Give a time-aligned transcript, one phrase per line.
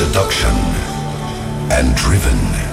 [0.00, 0.48] seduction
[1.70, 2.69] and driven.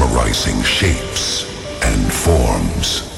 [0.00, 1.44] mesmerizing shapes
[1.84, 3.09] and forms.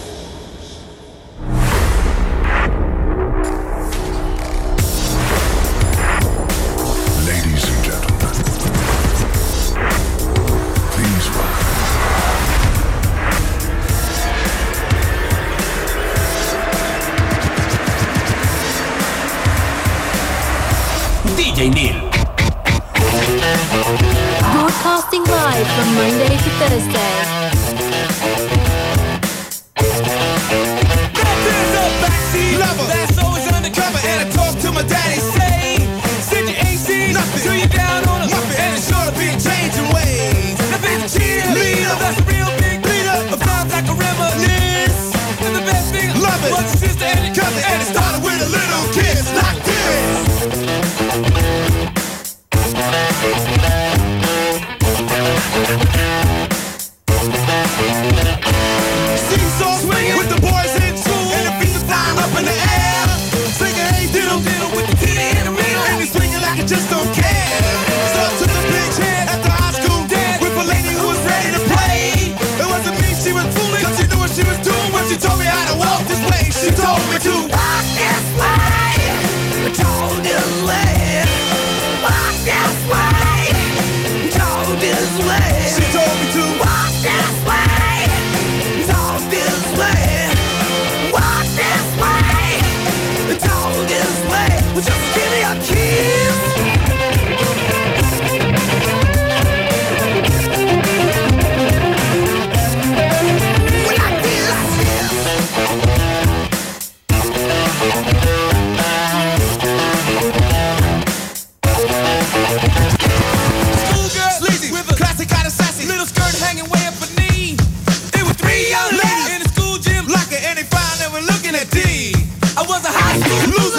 [123.32, 123.71] Lose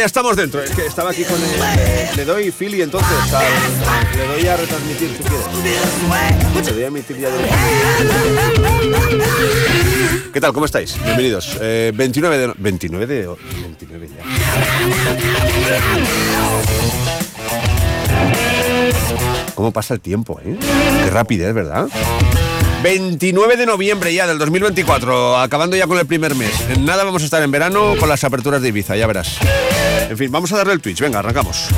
[0.00, 0.62] ya estamos dentro.
[0.62, 1.50] Es que estaba aquí con el.
[1.78, 3.10] Eh, le doy Philly entonces.
[4.16, 5.46] Le doy a retransmitir si quieres.
[6.66, 7.36] Le doy a emitir ya de...
[10.32, 10.54] ¿Qué tal?
[10.54, 10.96] ¿Cómo estáis?
[11.04, 11.58] Bienvenidos.
[11.60, 12.54] Eh, 29 de.
[12.56, 13.26] 29 de.
[13.26, 14.24] 29 ya.
[19.54, 20.56] ¿Cómo pasa el tiempo, eh?
[21.04, 21.88] Qué rapidez, ¿verdad?
[22.82, 26.52] 29 de noviembre ya del 2024, acabando ya con el primer mes.
[26.70, 29.36] En nada vamos a estar en verano con las aperturas de Ibiza, ya verás.
[30.08, 31.68] En fin, vamos a darle el Twitch, venga, arrancamos.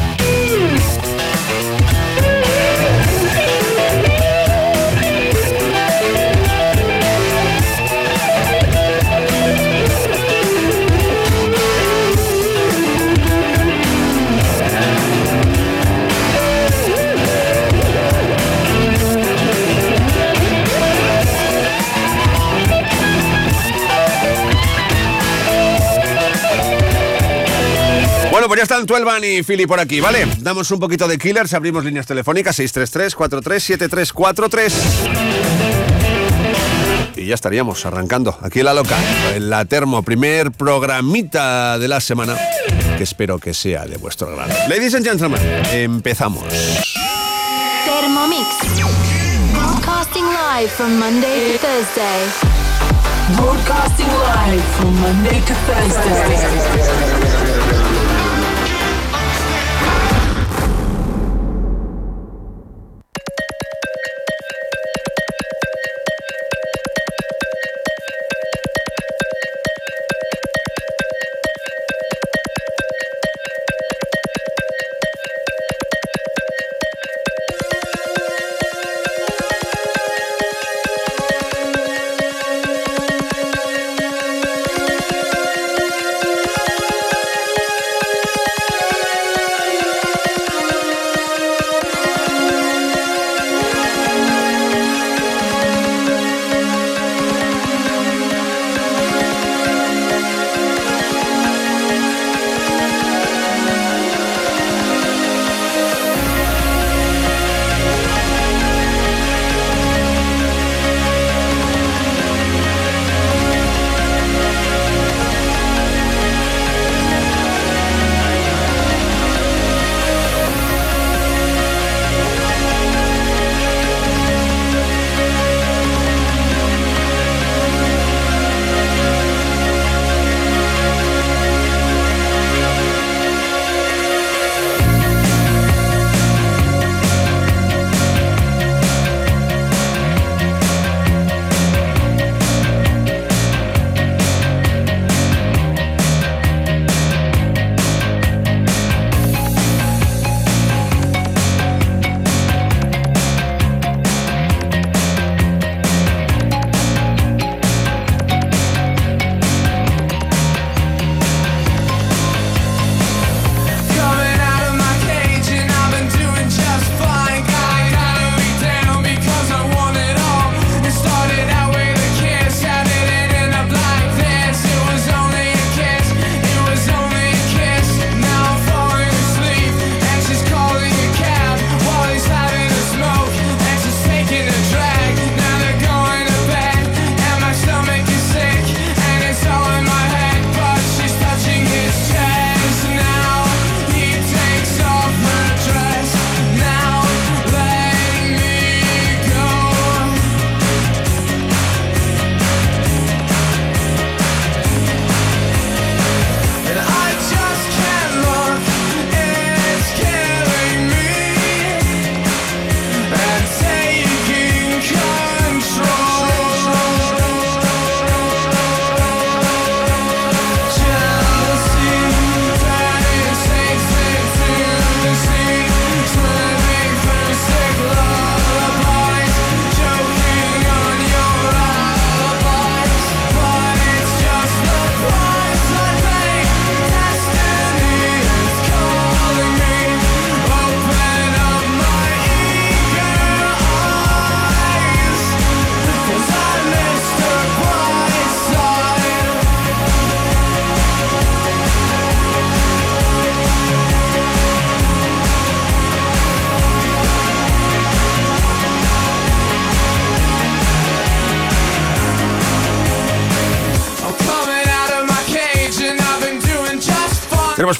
[28.62, 30.24] Ya están Tuelvan y Philly por aquí, ¿vale?
[30.38, 34.72] Damos un poquito de killers, abrimos líneas telefónicas 633-437343.
[37.16, 38.96] Y ya estaríamos arrancando aquí en la loca,
[39.34, 42.36] en la termo, primer programita de la semana,
[42.96, 44.54] que espero que sea de vuestro agrado.
[44.68, 45.40] Ladies and gentlemen,
[45.72, 46.44] empezamos.
[47.84, 48.46] Thermomix.
[49.54, 52.28] Broadcasting live from Monday to Thursday.
[53.36, 57.11] Broadcasting live from Monday to Thursday.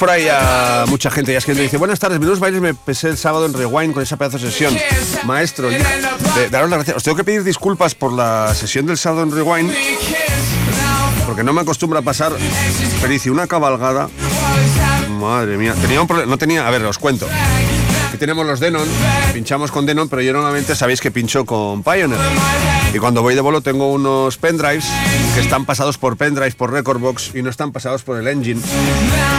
[0.03, 3.11] Por ahí a mucha gente ya es que dice, buenas tardes, menudos bailes me pesé
[3.11, 4.77] el sábado en Rewind con esa pedazo de sesión.
[5.27, 5.71] Maestro,
[6.51, 6.97] daros las gracias.
[6.97, 9.73] Os tengo que pedir disculpas por la sesión del sábado en Rewind,
[11.25, 12.33] porque no me acostumbra a pasar,
[13.01, 14.09] pero hice una cabalgada.
[15.21, 17.29] Madre mía, tenía un problema, no tenía, a ver, os cuento.
[18.13, 18.89] Y tenemos los Denon,
[19.33, 22.19] pinchamos con Denon, pero yo normalmente sabéis que pincho con Pioneer.
[22.93, 24.85] Y cuando voy de bolo tengo unos pendrives
[25.35, 28.61] que están pasados por pendrives, por Recordbox y no están pasados por el Engine,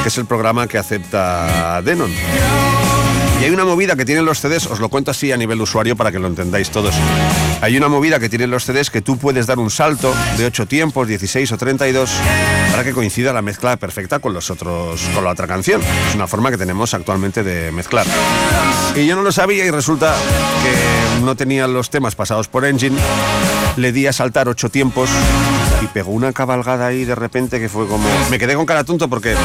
[0.01, 2.11] que es el programa que acepta Denon.
[3.41, 5.95] Y hay una movida que tienen los CDs, os lo cuento así a nivel usuario
[5.97, 6.95] para que lo entendáis todos.
[7.61, 10.65] Hay una movida que tienen los CDs que tú puedes dar un salto de 8
[10.65, 12.09] tiempos, 16 o 32,
[12.71, 15.81] para que coincida la mezcla perfecta con los otros, con la otra canción.
[16.09, 18.07] Es una forma que tenemos actualmente de mezclar.
[18.95, 20.15] Y yo no lo sabía y resulta
[20.63, 22.97] que no tenía los temas pasados por Engine.
[23.75, 25.09] Le di a saltar 8 tiempos
[25.93, 28.07] pegó una cabalgada ahí de repente que fue como...
[28.29, 29.35] Me quedé con cara tonto porque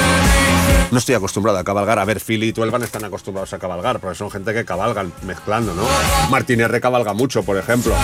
[0.91, 1.99] no estoy acostumbrado a cabalgar.
[1.99, 5.75] A ver, Phil y Tuelvan están acostumbrados a cabalgar, porque son gente que cabalgan mezclando,
[5.75, 5.83] ¿no?
[6.31, 7.95] Martínez recabalga mucho, por ejemplo.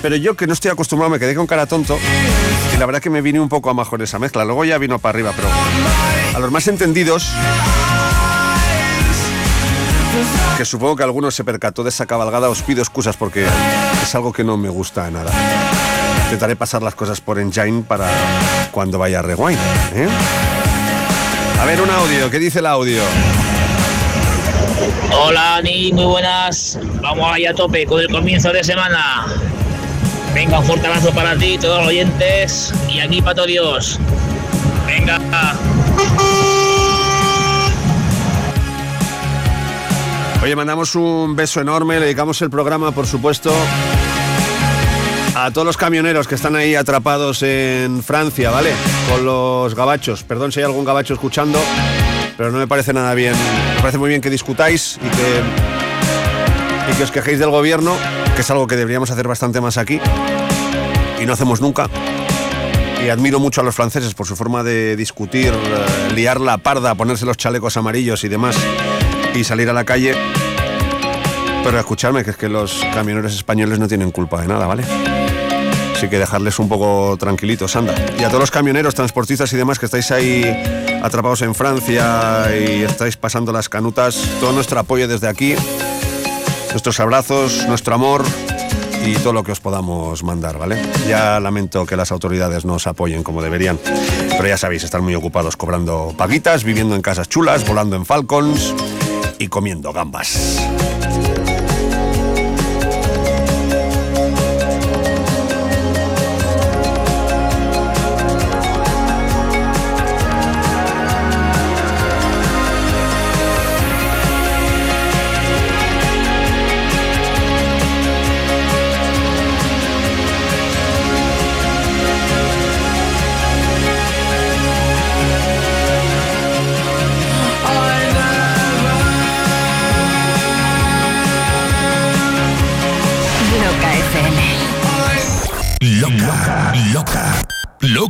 [0.00, 1.98] Pero yo que no estoy acostumbrado me quedé con cara tonto
[2.74, 4.44] y la verdad que me vine un poco a mejor esa mezcla.
[4.44, 5.48] Luego ya vino para arriba, pero
[6.34, 7.28] a los más entendidos,
[10.56, 13.46] que supongo que alguno se percató de esa cabalgada, os pido excusas porque
[14.02, 15.32] es algo que no me gusta nada.
[16.28, 18.06] Intentaré pasar las cosas por Engine para
[18.70, 19.58] cuando vaya a Rewind.
[19.94, 20.06] ¿eh?
[21.58, 22.30] A ver, un audio.
[22.30, 23.00] ¿Qué dice el audio?
[25.10, 26.78] Hola, Ani, muy buenas.
[27.00, 29.24] Vamos ahí a tope con el comienzo de semana.
[30.34, 33.98] Venga, un fuerte abrazo para ti, todos los oyentes, y aquí para Dios.
[34.86, 35.18] Venga.
[40.42, 43.50] Oye, mandamos un beso enorme, le dedicamos el programa, por supuesto,
[45.44, 48.72] a todos los camioneros que están ahí atrapados en Francia, ¿vale?
[49.08, 50.24] Con los gabachos.
[50.24, 51.60] Perdón si hay algún gabacho escuchando,
[52.36, 53.34] pero no me parece nada bien.
[53.76, 57.94] Me parece muy bien que discutáis y que, y que os quejéis del gobierno,
[58.34, 60.00] que es algo que deberíamos hacer bastante más aquí
[61.20, 61.88] y no hacemos nunca.
[63.04, 66.96] Y admiro mucho a los franceses por su forma de discutir, eh, liar la parda,
[66.96, 68.56] ponerse los chalecos amarillos y demás
[69.34, 70.16] y salir a la calle.
[71.62, 74.84] Pero escuchadme, que es que los camioneros españoles no tienen culpa de nada, ¿vale?
[75.98, 77.92] Así que dejarles un poco tranquilitos, anda.
[78.20, 80.44] Y a todos los camioneros, transportistas y demás que estáis ahí
[81.02, 85.56] atrapados en Francia y estáis pasando las canutas, todo nuestro apoyo desde aquí,
[86.70, 88.22] nuestros abrazos, nuestro amor
[89.04, 90.80] y todo lo que os podamos mandar, ¿vale?
[91.08, 93.76] Ya lamento que las autoridades no os apoyen como deberían,
[94.36, 98.72] pero ya sabéis, están muy ocupados cobrando paguitas, viviendo en casas chulas, volando en Falcons
[99.40, 100.60] y comiendo gambas.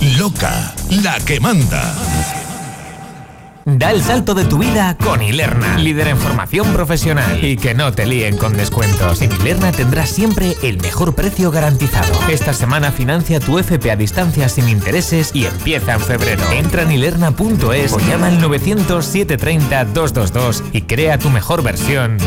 [0.00, 1.94] Loca, la que manda.
[3.64, 7.44] Da el salto de tu vida con Ilerna, líder en formación profesional.
[7.44, 9.20] Y que no te líen con descuentos.
[9.22, 12.16] En Ilerna tendrás siempre el mejor precio garantizado.
[12.28, 16.44] Esta semana financia tu FP a distancia sin intereses y empieza en febrero.
[16.52, 22.18] Entra en ilerna.es o llama al 900-730-222 y crea tu mejor versión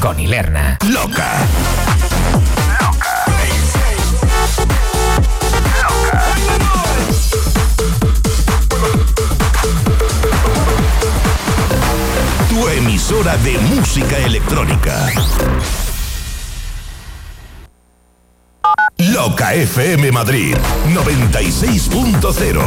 [0.00, 0.78] con Ilerna.
[0.88, 1.32] Loca.
[13.08, 15.06] Emisora de música electrónica.
[18.98, 20.54] Loca FM Madrid
[20.92, 22.60] 96.0.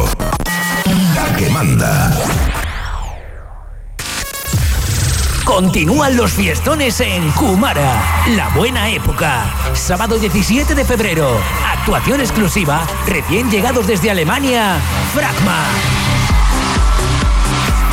[1.14, 2.12] La que manda.
[5.46, 8.26] Continúan los fiestones en Kumara.
[8.36, 9.44] La buena época.
[9.74, 11.40] Sábado 17 de febrero.
[11.68, 12.88] Actuación exclusiva.
[13.06, 14.80] Recién llegados desde Alemania.
[15.14, 15.68] Fragma.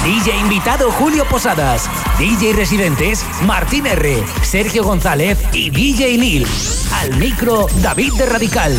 [0.09, 1.91] DJ invitado Julio Posadas.
[2.19, 6.47] DJ residentes Martín R, Sergio González y DJ Neil.
[6.95, 8.75] Al micro David de Radical.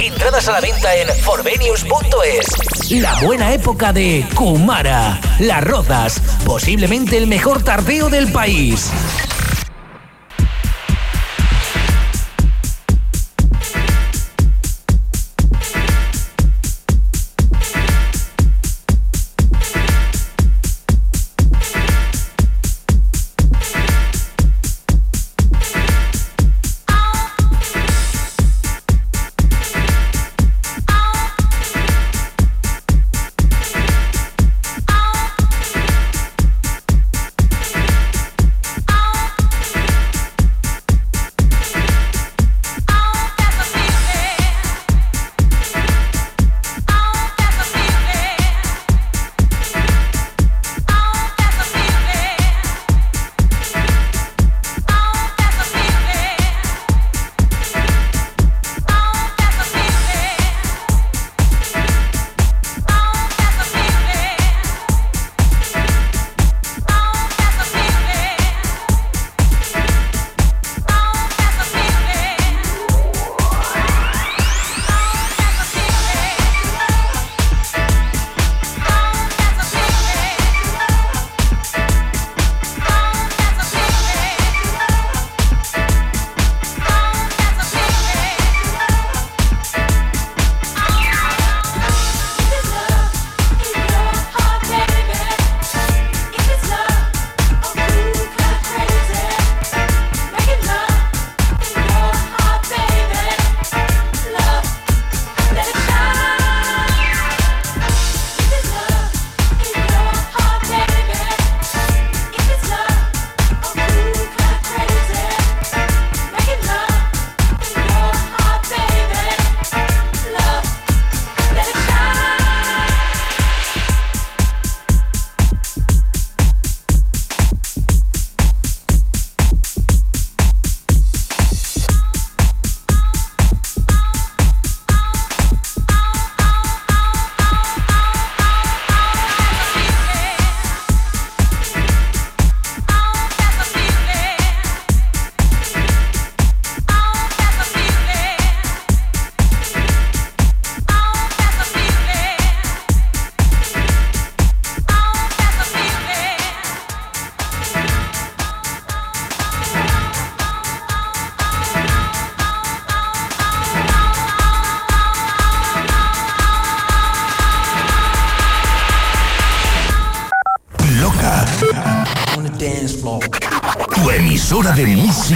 [0.00, 2.92] Entradas a la venta en forvenius.es.
[2.92, 5.20] La buena época de Kumara.
[5.38, 6.22] Las Rozas.
[6.46, 8.90] Posiblemente el mejor tardeo del país.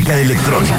[0.04, 0.73] Música electrónica.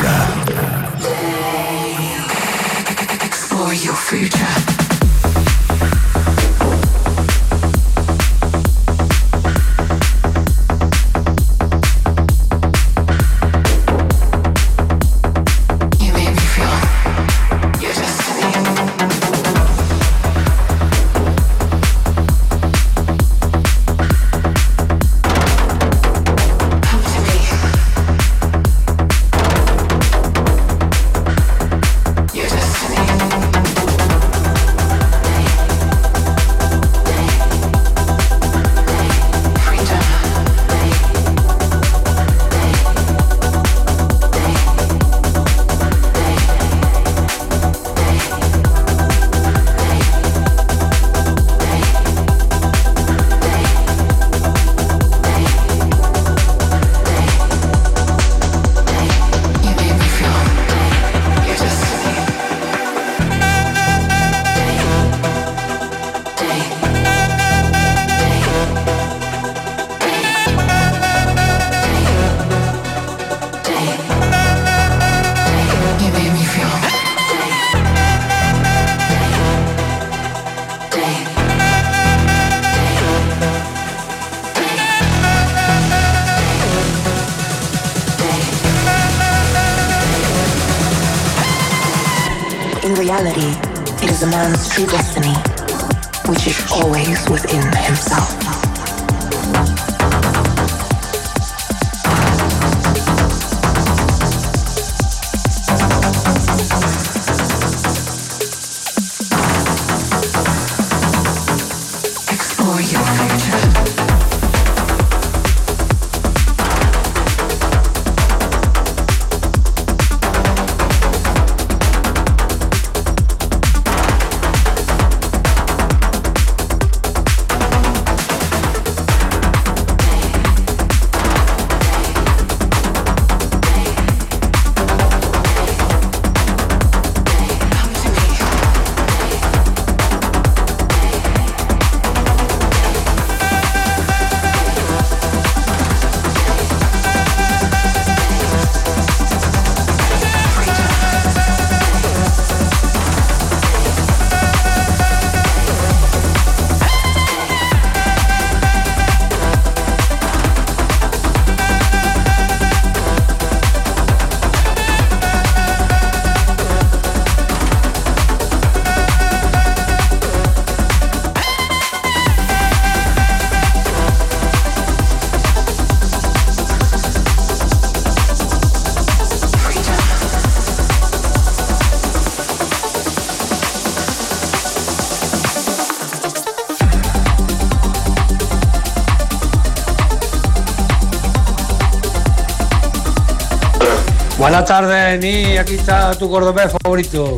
[194.55, 195.57] Buenas tardes, Ni.
[195.57, 197.35] Aquí está tu cordobés favorito.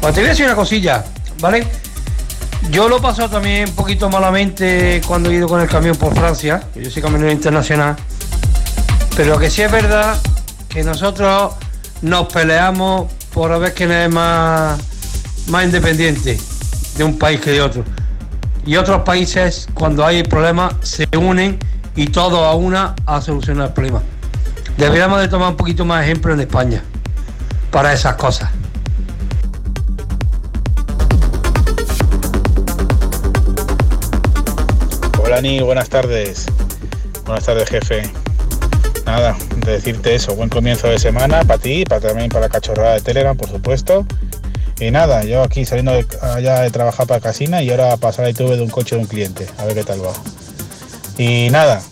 [0.00, 1.04] Pues te voy a decir una cosilla,
[1.38, 1.64] ¿vale?
[2.72, 6.16] Yo lo he pasado también un poquito malamente cuando he ido con el camión por
[6.16, 7.94] Francia, que yo soy camionero internacional.
[9.16, 10.18] Pero que sí es verdad
[10.68, 11.52] que nosotros
[12.02, 14.76] nos peleamos por ver quién es más,
[15.46, 16.36] más independiente
[16.96, 17.84] de un país que de otro.
[18.66, 21.60] Y otros países, cuando hay problemas, se unen
[21.94, 24.02] y todos a una a solucionar el problema.
[24.78, 26.84] Deberíamos de tomar un poquito más ejemplo en España
[27.72, 28.48] para esas cosas.
[35.20, 36.46] Hola Ni, buenas tardes.
[37.26, 38.08] Buenas tardes, jefe.
[39.04, 42.94] Nada, de decirte eso, buen comienzo de semana para ti, para también para la cachorrada
[42.94, 44.06] de Telegram, por supuesto.
[44.78, 48.30] Y nada, yo aquí saliendo de, allá de trabajar para Casina y ahora pasar la
[48.30, 50.12] ITV de un coche de un cliente, a ver qué tal va.
[51.18, 51.82] Y nada,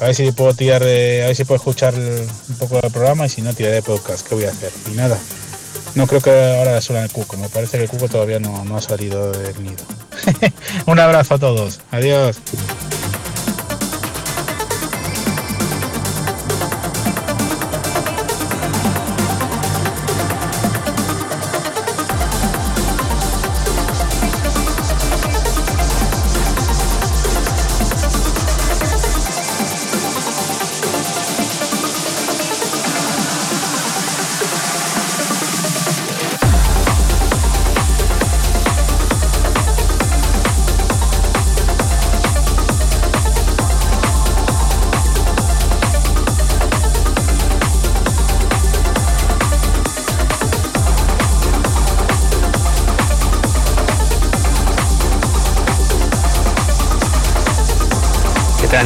[0.00, 3.26] a ver si puedo tirar, de- a ver si puedo escuchar un poco del programa
[3.26, 4.70] y si no tiraré de podcast, ¿qué voy a hacer?
[4.92, 5.18] Y nada,
[5.94, 8.76] no creo que ahora suena el cuco, me parece que el cuco todavía no, no
[8.76, 9.84] ha salido del nido.
[10.86, 12.36] un abrazo a todos, adiós.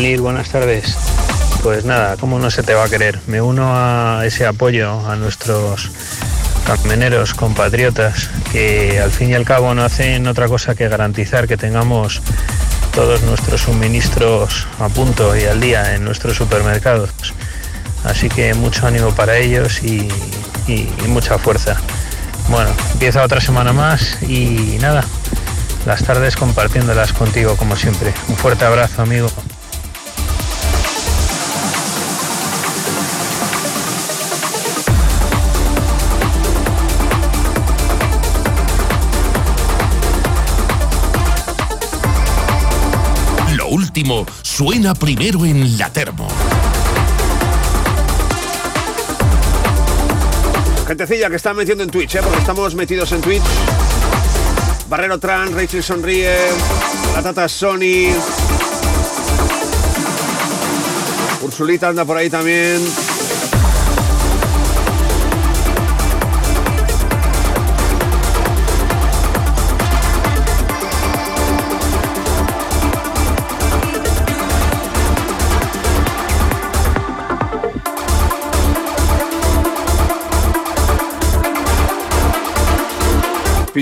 [0.02, 0.96] Buenas tardes.
[1.62, 3.20] Pues nada, ¿cómo no se te va a querer?
[3.28, 5.92] Me uno a ese apoyo a nuestros
[6.66, 11.56] camioneros compatriotas que al fin y al cabo no hacen otra cosa que garantizar que
[11.56, 12.20] tengamos
[12.92, 17.10] todos nuestros suministros a punto y al día en nuestros supermercados.
[18.02, 20.08] Así que mucho ánimo para ellos y
[21.06, 21.76] mucha fuerza.
[22.48, 25.04] Bueno, empieza otra semana más y nada,
[25.86, 28.12] las tardes compartiéndolas contigo como siempre.
[28.28, 29.30] Un fuerte abrazo, amigo.
[43.72, 46.28] Último suena primero en la termo.
[50.86, 52.20] Gentecilla que está metiendo en Twitch, ¿eh?
[52.22, 53.42] porque estamos metidos en Twitch.
[54.88, 56.36] Barrero Tran, Rachel Sonríe,
[57.14, 58.12] la Tata Sony.
[61.42, 62.78] Ursulita anda por ahí también.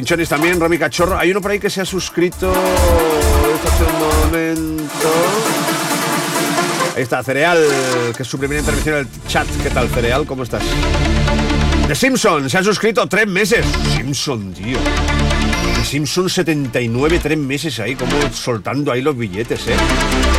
[0.00, 1.18] Pinchones también, Romy Cachorro.
[1.18, 2.50] Hay uno por ahí que se ha suscrito.
[2.50, 5.12] Un momento.
[6.96, 7.58] Ahí está, Cereal,
[8.16, 9.46] que es su primera intervención en el chat.
[9.62, 10.24] ¿Qué tal, Cereal?
[10.24, 10.62] ¿Cómo estás?
[11.86, 13.66] The Simpson, se ha suscrito tres meses.
[13.94, 14.78] Simpson, tío.
[15.76, 19.76] The Simpson 79, tres meses ahí, como soltando ahí los billetes, ¿eh?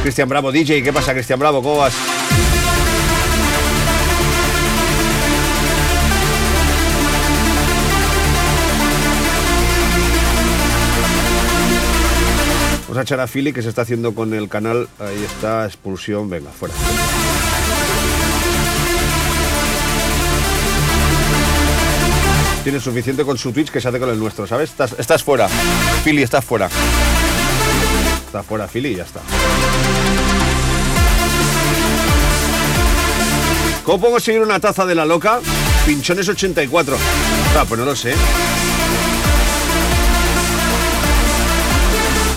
[0.01, 1.61] Cristian Bravo, DJ, ¿qué pasa, Cristian Bravo?
[1.61, 1.93] ¿Cómo vas?
[12.91, 14.89] Vamos a echar a Philly que se está haciendo con el canal.
[14.99, 16.29] Ahí está, expulsión.
[16.29, 16.75] Venga, fuera.
[22.65, 24.73] Tiene suficiente con su Twitch que se hace con el nuestro, ¿sabes?
[24.97, 25.47] Estás, fuera.
[26.03, 26.67] Philly, estás fuera.
[28.25, 29.21] Está fuera Philly y ya está.
[33.85, 35.39] ¿Cómo puedo conseguir una taza de la loca?
[35.85, 36.97] Pinchones 84.
[37.57, 38.15] Ah, pues no lo sé.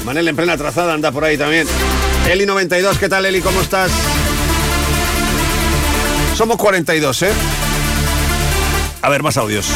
[0.04, 1.66] Manel en plena trazada anda por ahí también.
[2.30, 3.40] Eli 92, ¿qué tal Eli?
[3.40, 3.90] ¿Cómo estás?
[6.36, 7.32] Somos 42, ¿eh?
[9.00, 9.66] A ver, más audios.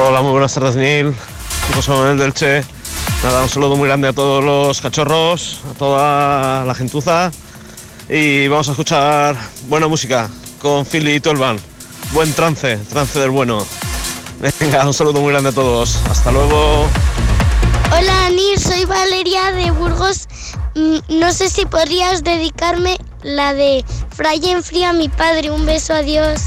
[0.00, 1.14] Hola, muy buenas tardes, Neil.
[1.74, 2.64] José Manuel del Che.
[3.22, 7.30] Nada, un saludo muy grande a todos los cachorros, a toda la gentuza.
[8.08, 9.36] Y vamos a escuchar
[9.68, 10.30] buena música
[10.62, 11.58] con Philly y Tolvan.
[12.12, 13.66] Buen trance, trance del bueno.
[14.40, 16.00] Venga, un saludo muy grande a todos.
[16.08, 16.86] Hasta luego.
[17.90, 20.28] Hola, Ani, soy Valeria de Burgos.
[20.74, 25.50] mm, no sé si podrías dedicarme la de Fray en frío a mi padre.
[25.50, 26.40] Un beso, adiós.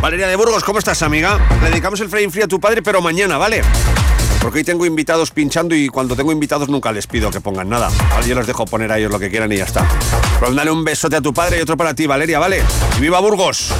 [0.00, 1.38] Valeria de Burgos, ¿cómo estás, amiga?
[1.62, 3.62] Le dedicamos el Frame Free a tu padre, pero mañana, ¿vale?
[4.40, 7.90] Porque hoy tengo invitados pinchando y cuando tengo invitados nunca les pido que pongan nada.
[8.26, 9.86] Yo les dejo poner a ellos lo que quieran y ya está.
[10.38, 12.62] Pero dale un besote a tu padre y otro para ti, Valeria, ¿vale?
[12.96, 13.72] Y viva Burgos.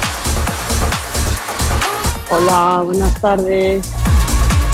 [2.29, 3.87] Hola, buenas tardes.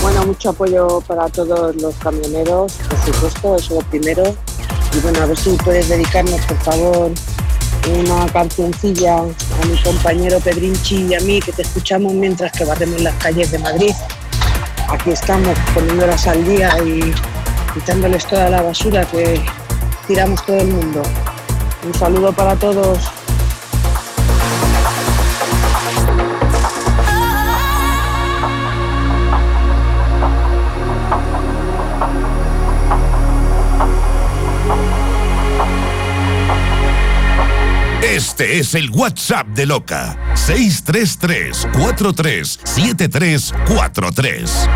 [0.02, 4.24] Bueno, mucho apoyo para todos los camioneros, por supuesto, eso es lo primero.
[4.92, 7.12] Y bueno, a ver si puedes dedicarnos, por favor,
[7.96, 13.00] una cancioncilla a mi compañero Pedrinchi y a mí, que te escuchamos mientras que barremos
[13.02, 13.94] las calles de Madrid.
[14.88, 17.14] Aquí estamos poniéndolas al día y
[17.72, 19.40] quitándoles toda la basura que
[20.08, 21.02] tiramos todo el mundo.
[21.86, 22.98] Un saludo para todos.
[38.34, 40.18] Este es el WhatsApp de Loca.
[40.34, 41.68] 633
[43.68, 44.68] 43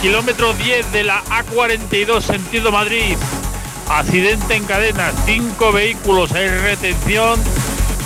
[0.00, 3.16] kilómetro 10 de la A42, sentido Madrid.
[3.88, 7.40] Accidente en cadena, cinco vehículos en retención.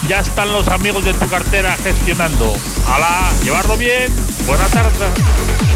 [0.08, 2.54] Ya están los amigos de tu cartera gestionando.
[2.86, 3.30] ¡Hala!
[3.42, 4.12] Llevarlo bien.
[4.46, 5.71] Buenas tardes.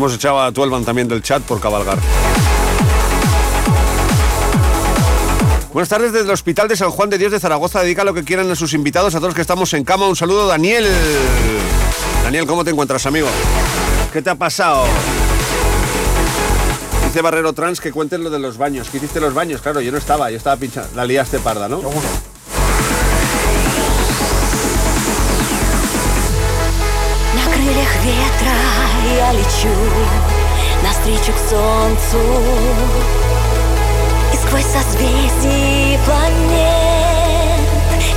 [0.00, 1.98] Hemos echado a Tuelvan también del chat por cabalgar.
[5.74, 7.82] Buenas tardes desde el Hospital de San Juan de Dios de Zaragoza.
[7.82, 10.08] Dedica lo que quieran a sus invitados, a todos los que estamos en cama.
[10.08, 10.86] Un saludo, Daniel.
[12.24, 13.28] Daniel, ¿cómo te encuentras, amigo?
[14.10, 14.86] ¿Qué te ha pasado?
[17.04, 18.88] Dice Barrero Trans que cuentes lo de los baños.
[18.88, 19.60] ¿Qué hiciste los baños?
[19.60, 20.88] Claro, yo no estaba, yo estaba pinchando.
[20.94, 21.82] La liaste parda, ¿no?
[29.29, 29.75] я лечу
[30.83, 32.19] Навстречу к солнцу
[34.33, 37.59] И сквозь созвездий планет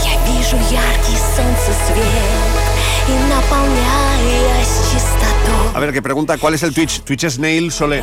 [0.04, 2.58] Я вижу яркий солнцесвет
[3.08, 5.28] И наполняясь чистотой
[5.74, 7.02] A ver, que pregunta cuál es el Twitch.
[7.04, 8.02] Twitch es Nail Solé.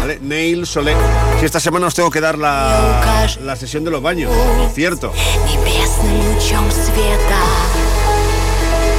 [0.00, 0.18] ¿Vale?
[0.22, 0.94] Nail Solé.
[1.40, 4.30] Si esta semana os tengo que dar la, la sesión de los baños.
[4.74, 5.12] Cierto.
[5.48, 7.42] Небесным лучом света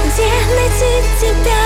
[0.05, 1.60] Где найти тебя?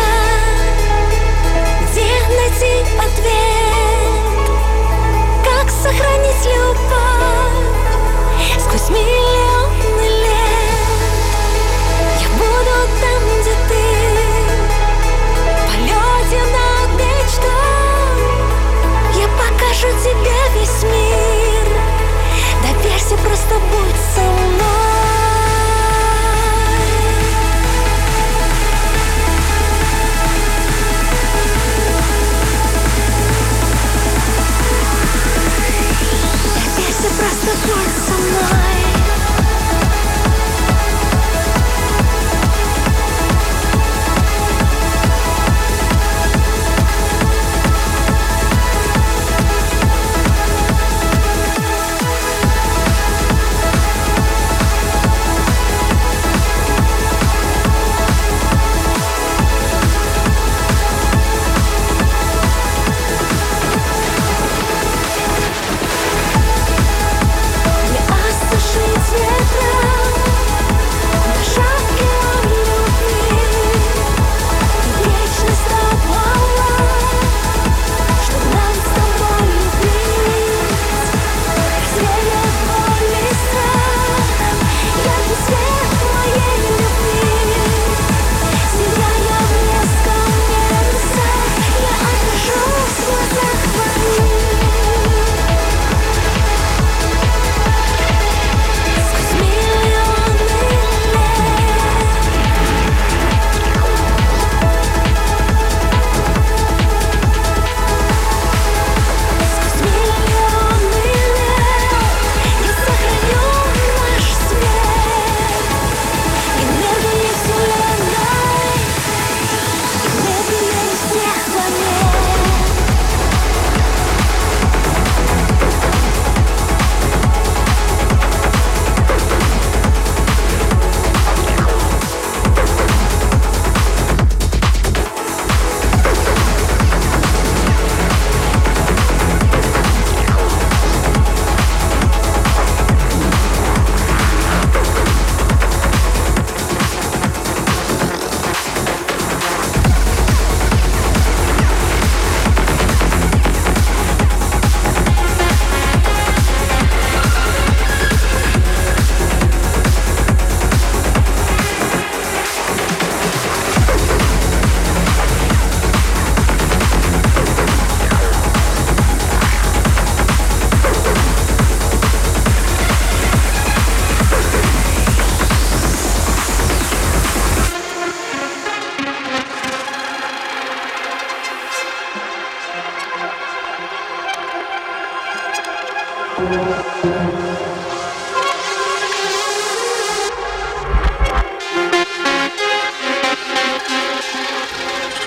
[37.18, 38.75] Просто есть со мной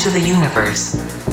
[0.00, 1.27] To the universe.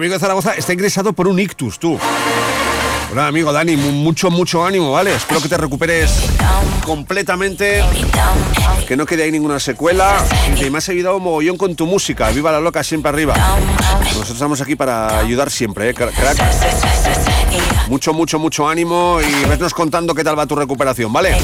[0.00, 1.98] Amigo de Zaragoza está ingresado por un ictus, tú.
[3.12, 5.14] Hola, amigo Dani, mu- mucho, mucho ánimo, ¿vale?
[5.14, 6.10] Espero que te recuperes
[6.84, 7.82] completamente,
[8.86, 12.30] que no quede ahí ninguna secuela y que me has ayudado mogollón con tu música.
[12.30, 13.34] Viva la loca siempre arriba.
[14.04, 15.94] Nosotros estamos aquí para ayudar siempre, ¿eh?
[15.94, 16.38] cra- crack?
[17.88, 21.36] Mucho, mucho, mucho ánimo y vesnos contando qué tal va tu recuperación, ¿vale?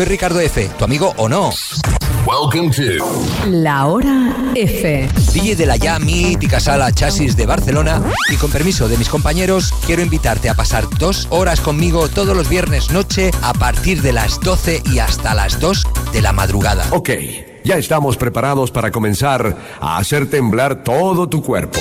[0.00, 1.50] Soy Ricardo F., tu amigo o no.
[2.24, 3.04] Welcome to
[3.50, 5.08] La hora F.
[5.34, 9.74] DJ de la ya mítica sala Chasis de Barcelona y con permiso de mis compañeros
[9.84, 14.40] quiero invitarte a pasar dos horas conmigo todos los viernes noche a partir de las
[14.40, 15.84] 12 y hasta las 2
[16.14, 16.86] de la madrugada.
[16.92, 17.10] Ok,
[17.62, 21.78] ya estamos preparados para comenzar a hacer temblar todo tu cuerpo.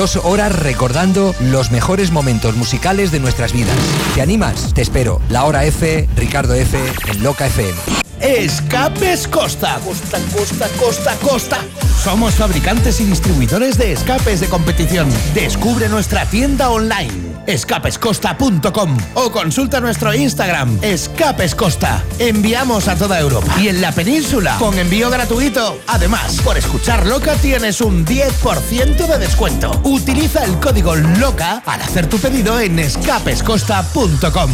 [0.00, 3.76] Dos horas recordando los mejores momentos musicales de nuestras vidas.
[4.14, 4.72] ¿Te animas?
[4.72, 5.20] Te espero.
[5.28, 6.78] La hora F, Ricardo F,
[7.08, 7.74] en Loca FM.
[8.18, 9.78] Escapes Costa.
[9.84, 11.58] Costa, costa, costa, costa.
[12.02, 15.06] Somos fabricantes y distribuidores de escapes de competición.
[15.34, 17.19] Descubre nuestra tienda online,
[17.50, 22.02] escapescosta.com o consulta nuestro Instagram, Escapes Costa.
[22.18, 25.78] Enviamos a toda Europa y en la península con envío gratuito.
[25.86, 29.80] Además, por escuchar Loca tienes un 10% de descuento.
[29.84, 34.50] Utiliza el código LOCA al hacer tu pedido en escapescosta.com.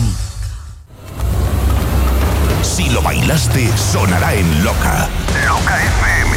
[2.63, 5.09] Si lo bailaste, sonará en Loca.
[5.47, 6.37] Loca FM.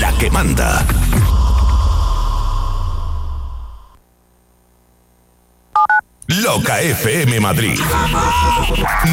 [0.00, 0.84] La que manda.
[6.64, 7.78] Loca FM Madrid.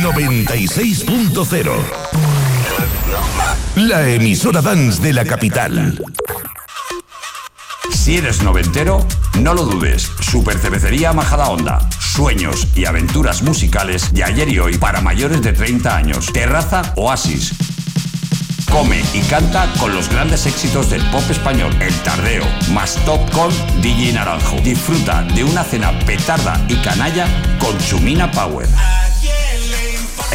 [0.02, 1.72] 96.0.
[3.76, 6.02] La emisora dance de la capital.
[7.92, 9.06] Si eres noventero,
[9.42, 10.10] no lo dudes.
[10.22, 11.90] Super Cervecería Majada Onda.
[12.00, 16.32] Sueños y aventuras musicales de ayer y hoy para mayores de 30 años.
[16.32, 17.71] Terraza Oasis.
[18.72, 21.76] Come y canta con los grandes éxitos del pop español.
[21.82, 23.52] El Tardeo, más top con
[23.82, 24.58] DJ Naranjo.
[24.62, 27.28] Disfruta de una cena petarda y canalla
[27.60, 28.68] con Chumina Power.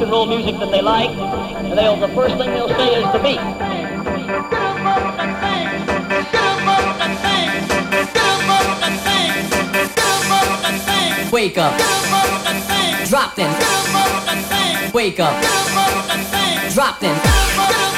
[0.00, 1.14] Rock and roll music that they like,
[1.76, 3.40] they'll the first thing they'll say is the beat.
[11.32, 11.76] Wake up.
[13.08, 14.92] Drop then.
[14.92, 15.42] Wake up.
[16.72, 17.89] Drop then.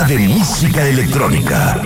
[0.00, 1.82] De música electrónica.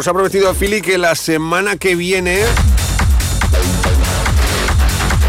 [0.00, 2.38] Bueno, os ha prometido Philly que la semana que viene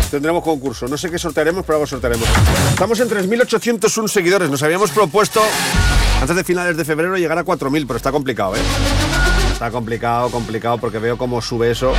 [0.09, 0.88] tendremos concurso.
[0.88, 2.26] No sé qué sortearemos, pero algo sortearemos.
[2.69, 4.49] Estamos en 3.801 seguidores.
[4.49, 5.41] Nos habíamos propuesto
[6.22, 8.59] antes de finales de febrero llegar a 4.000, pero está complicado, ¿eh?
[9.51, 11.93] Está complicado, complicado, porque veo cómo sube eso.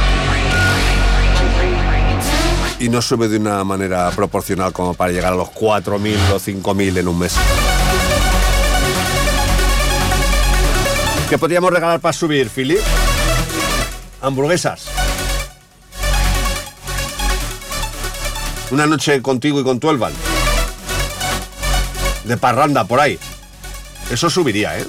[2.79, 6.99] y no sube de una manera proporcional como para llegar a los 4.000 o 5.000
[6.99, 7.37] en un mes.
[11.33, 12.83] ¿Qué podríamos regalar para subir, Philip?
[14.21, 14.85] Hamburguesas.
[18.71, 20.13] Una noche contigo y con tu Elvan.
[22.25, 23.19] De parranda por ahí.
[24.11, 24.87] Eso subiría, ¿eh?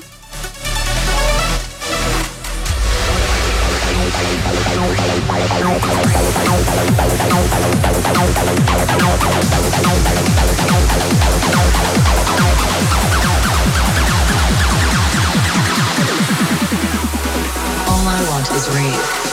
[18.44, 19.24] All I want is rave.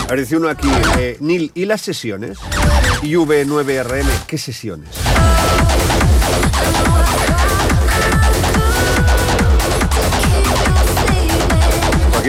[0.00, 0.68] A ver, dice uno aquí,
[0.98, 2.38] eh, Nil, ¿y las sesiones?
[3.02, 4.90] Y V9RM, ¿qué sesiones?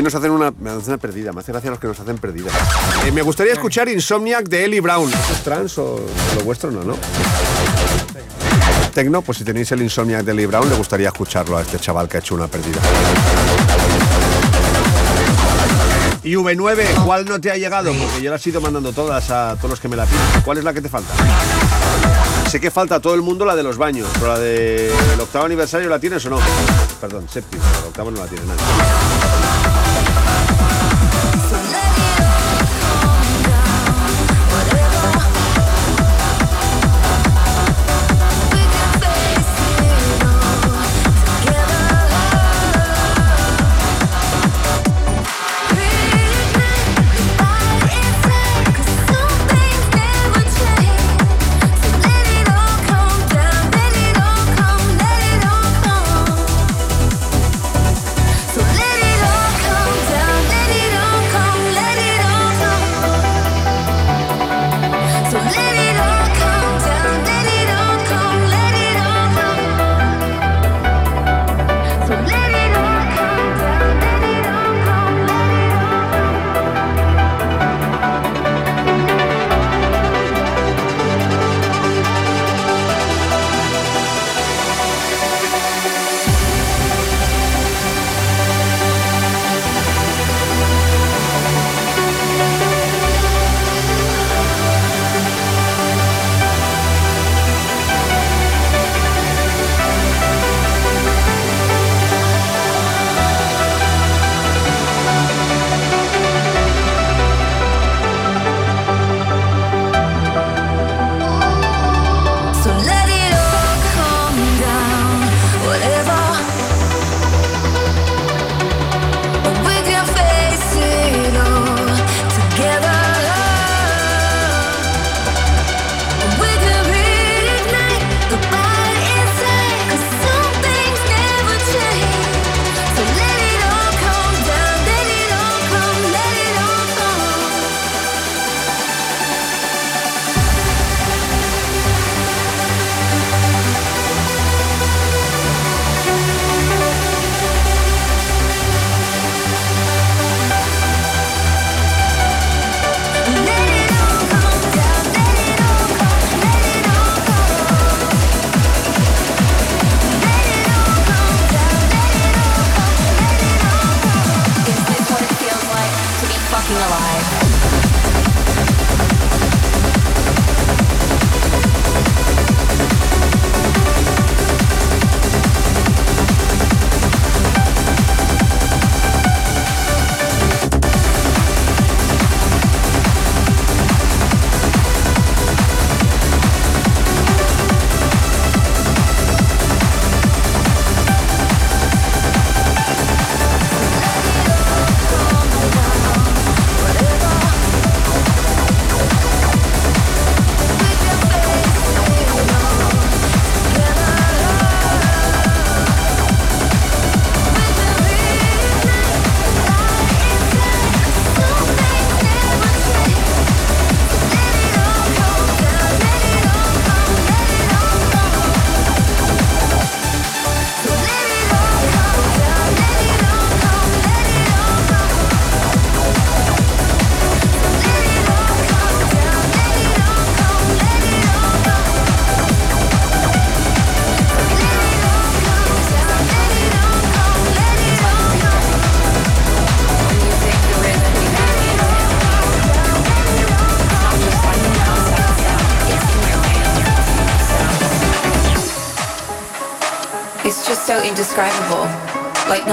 [0.05, 2.51] Nos hacen una, me hacen una perdida, me hace gracia los que nos hacen perdida.
[3.05, 5.09] Eh, me gustaría escuchar Insomniac de Ellie Brown.
[5.09, 5.99] ¿Eso es trans o
[6.37, 6.95] lo vuestro no, no?
[8.93, 12.07] Tecno, pues si tenéis el Insomniac de Ellie Brown, le gustaría escucharlo a este chaval
[12.07, 12.79] que ha hecho una perdida.
[16.23, 17.91] Y V9, ¿cuál no te ha llegado?
[17.91, 20.41] Porque yo las he ido mandando todas a todos los que me la piden.
[20.43, 21.13] ¿Cuál es la que te falta?
[22.47, 25.45] Sé que falta a todo el mundo la de los baños, pero la del octavo
[25.45, 26.39] aniversario la tienes o no?
[27.01, 28.61] Perdón, séptimo, la octavo no la tiene nadie.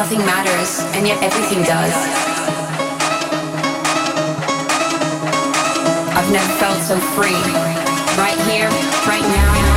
[0.03, 1.95] Nothing matters, and yet everything does.
[6.17, 7.41] I've never felt so free.
[8.19, 8.69] Right here,
[9.07, 9.72] right now.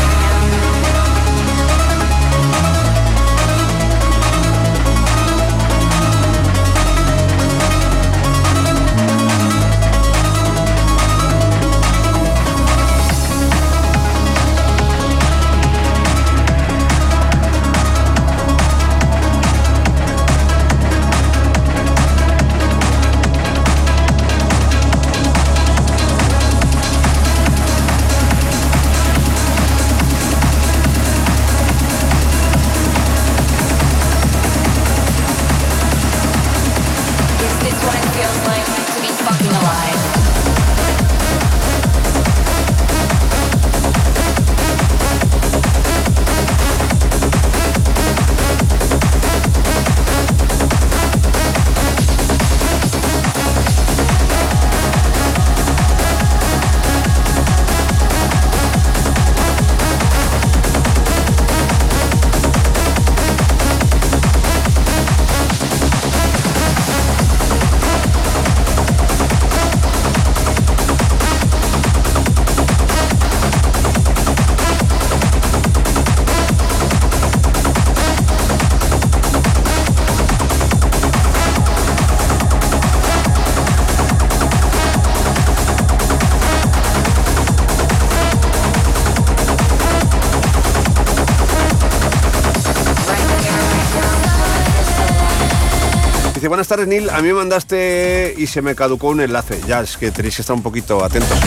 [96.76, 97.10] Tardes.
[97.10, 99.60] A mí me mandaste y se me caducó un enlace.
[99.68, 101.38] Ya, es que tenéis que estar un poquito atentos.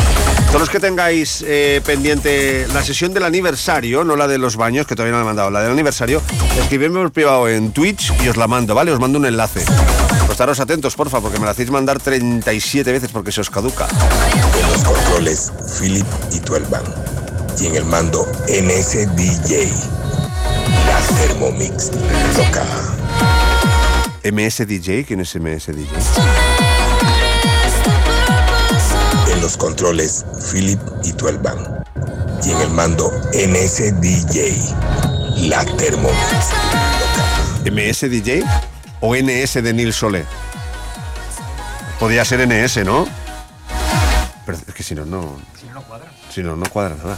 [0.46, 4.86] Todos los que tengáis eh, pendiente la sesión del aniversario, no la de los baños,
[4.86, 6.22] que todavía no la he mandado, la del aniversario,
[6.58, 8.90] escribidme por privado en Twitch y os la mando, ¿vale?
[8.90, 9.64] Os mando un enlace.
[9.66, 13.86] Pues estaros atentos, porfa, porque me la hacéis mandar 37 veces porque se os caduca.
[14.58, 16.82] En los controles, Philip y Tuelban.
[17.60, 19.70] Y en el mando, NSDJ.
[20.86, 21.90] La Thermomix
[22.36, 22.64] loca.
[24.32, 25.88] MS DJ, ¿quién es MS DJ?
[29.32, 31.56] En los controles, Philip y Tuelban.
[32.44, 34.74] Y en el mando, NSDJ.
[35.48, 36.50] La Thermomix.
[37.72, 38.44] MS DJ
[39.00, 40.26] o NS de Neil Sole.
[41.98, 43.08] Podría ser NS, ¿no?
[44.44, 45.38] Pero es que si no, no.
[45.58, 46.12] Si no, no cuadra.
[46.30, 47.16] Si no, no cuadra nada.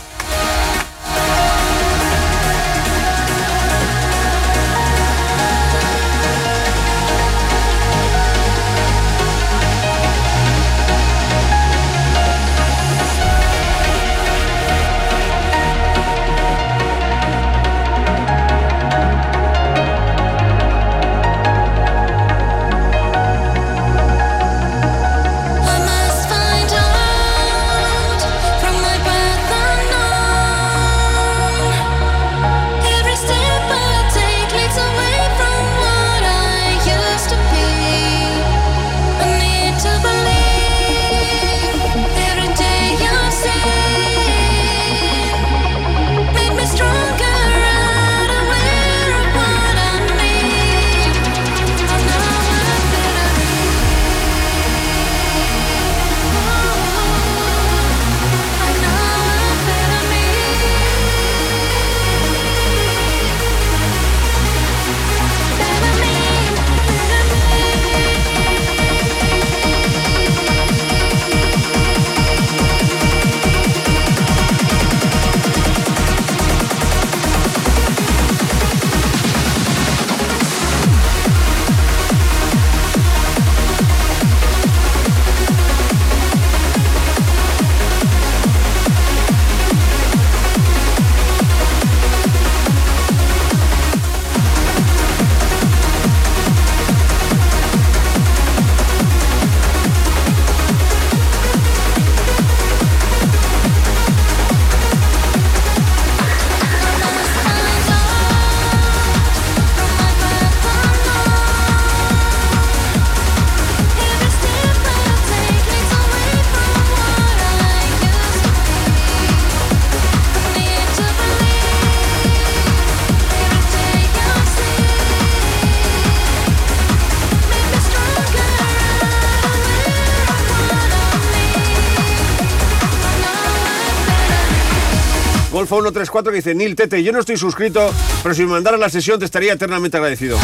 [135.83, 139.19] 134 que dice, Nil Tete, yo no estoy suscrito, pero si me mandaras la sesión
[139.19, 140.39] te estaría eternamente agradecido.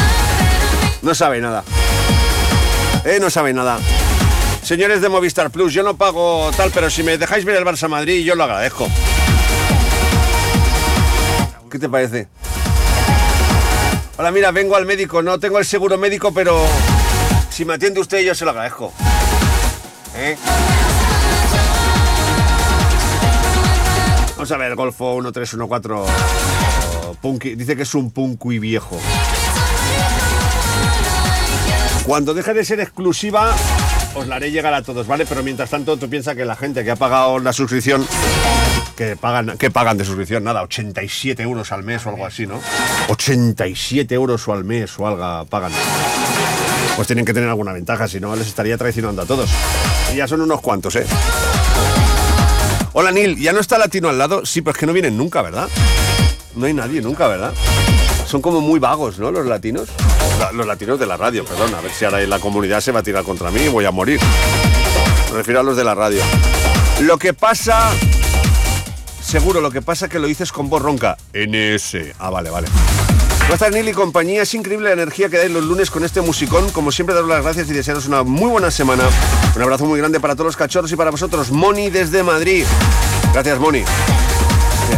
[1.02, 1.62] No sabe nada.
[3.04, 3.78] Eh, no sabe nada.
[4.62, 7.88] Señores de Movistar Plus, yo no pago tal, pero si me dejáis ver el Barça
[7.88, 8.88] Madrid, yo lo agradezco.
[11.70, 12.28] ¿Qué te parece?
[14.16, 16.66] Hola, mira, vengo al médico, no tengo el seguro médico, pero
[17.50, 18.92] si me atiende usted yo se lo agradezco.
[20.16, 20.36] ¿Eh?
[24.48, 26.12] Vamos a ver, Golfo 1314
[27.20, 27.56] Punky.
[27.56, 28.96] Dice que es un punky viejo.
[32.04, 33.52] Cuando deje de ser exclusiva,
[34.14, 35.26] os la haré llegar a todos, ¿vale?
[35.26, 38.06] Pero mientras tanto, tú piensas que la gente que ha pagado la suscripción,
[38.94, 42.60] que pagan, que pagan de suscripción, nada, 87 euros al mes o algo así, ¿no?
[43.08, 45.72] 87 euros o al mes o algo pagan.
[46.94, 49.50] Pues tienen que tener alguna ventaja, si no les estaría traicionando a todos.
[50.12, 51.04] Y ya son unos cuantos, ¿eh?
[52.98, 54.46] Hola Nil, ¿ya no está latino al lado?
[54.46, 55.68] Sí, pues que no vienen nunca, ¿verdad?
[56.54, 57.52] No hay nadie nunca, ¿verdad?
[58.26, 59.30] Son como muy vagos, ¿no?
[59.30, 59.90] Los latinos.
[60.38, 61.74] La- los latinos de la radio, perdón.
[61.74, 63.90] A ver si ahora la comunidad se va a tirar contra mí y voy a
[63.90, 64.18] morir.
[65.30, 66.22] Me refiero a los de la radio.
[67.02, 67.92] Lo que pasa...
[69.22, 71.18] Seguro, lo que pasa es que lo dices con voz ronca.
[71.34, 71.96] NS.
[72.18, 72.66] Ah, vale, vale.
[73.48, 74.42] Buenas Nil y compañía.
[74.42, 76.68] Es increíble la energía que dais los lunes con este musicón.
[76.70, 79.04] Como siempre, daros las gracias y desearos una muy buena semana.
[79.54, 81.52] Un abrazo muy grande para todos los cachorros y para vosotros.
[81.52, 82.64] Moni desde Madrid.
[83.32, 83.84] Gracias, Moni.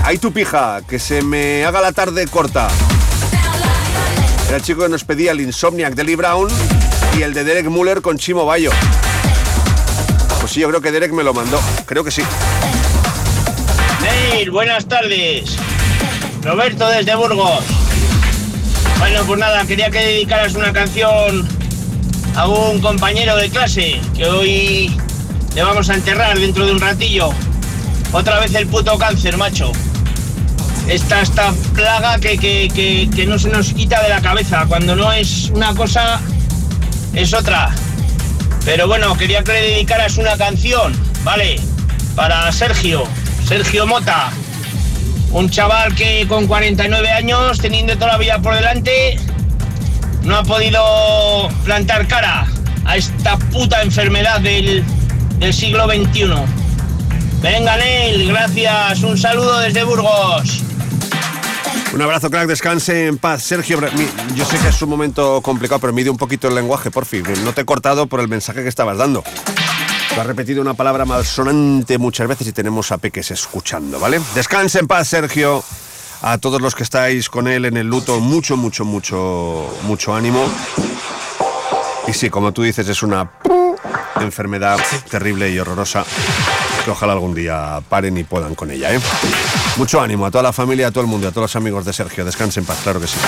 [0.03, 2.68] Ahí tu pija, que se me haga la tarde corta.
[4.49, 6.49] Era el chico que nos pedía el Insomniac de Lee Brown
[7.18, 8.70] y el de Derek Muller con Chimo Bayo.
[10.40, 11.61] Pues sí, yo creo que Derek me lo mandó.
[11.84, 12.22] Creo que sí.
[14.01, 15.57] Neil, buenas tardes.
[16.42, 17.78] Roberto desde Burgos.
[18.99, 21.46] Bueno, pues nada, quería que dedicaras una canción
[22.36, 24.96] a un compañero de clase que hoy
[25.55, 27.30] le vamos a enterrar dentro de un ratillo.
[28.12, 29.72] Otra vez el puto cáncer, macho.
[30.88, 34.64] Esta, esta plaga que, que- que- que no se nos quita de la cabeza.
[34.66, 36.20] Cuando no es una cosa,
[37.12, 37.70] es otra.
[38.64, 40.92] Pero bueno, quería que le dedicaras una canción,
[41.24, 41.61] ¿vale?
[42.16, 43.05] Para Sergio,
[43.46, 44.30] Sergio Mota.
[45.31, 49.18] Un chaval que con 49 años, teniendo toda la vida por delante,
[50.22, 52.47] no ha podido plantar cara
[52.85, 54.85] a esta puta enfermedad del,
[55.39, 56.29] del siglo XXI.
[57.43, 59.03] Venga, Neil, gracias.
[59.03, 60.62] Un saludo desde Burgos.
[61.93, 63.43] Un abrazo, crack, descanse en paz.
[63.43, 63.81] Sergio,
[64.35, 67.24] yo sé que es un momento complicado, pero mide un poquito el lenguaje, por fin.
[67.45, 69.24] No te he cortado por el mensaje que estabas dando.
[70.15, 74.21] Tú has repetido una palabra malsonante muchas veces y tenemos a Peques escuchando, ¿vale?
[74.35, 75.63] Descanse en paz, Sergio.
[76.21, 80.45] A todos los que estáis con él en el luto, mucho, mucho, mucho, mucho ánimo.
[82.09, 83.31] Y sí, como tú dices, es una
[84.21, 84.79] enfermedad
[85.11, 86.05] terrible y horrorosa
[86.85, 89.01] que ojalá algún día paren y puedan con ella, ¿eh?
[89.77, 91.93] Mucho ánimo a toda la familia, a todo el mundo, a todos los amigos de
[91.93, 92.25] Sergio.
[92.25, 93.19] Descansen en paz, claro que sí.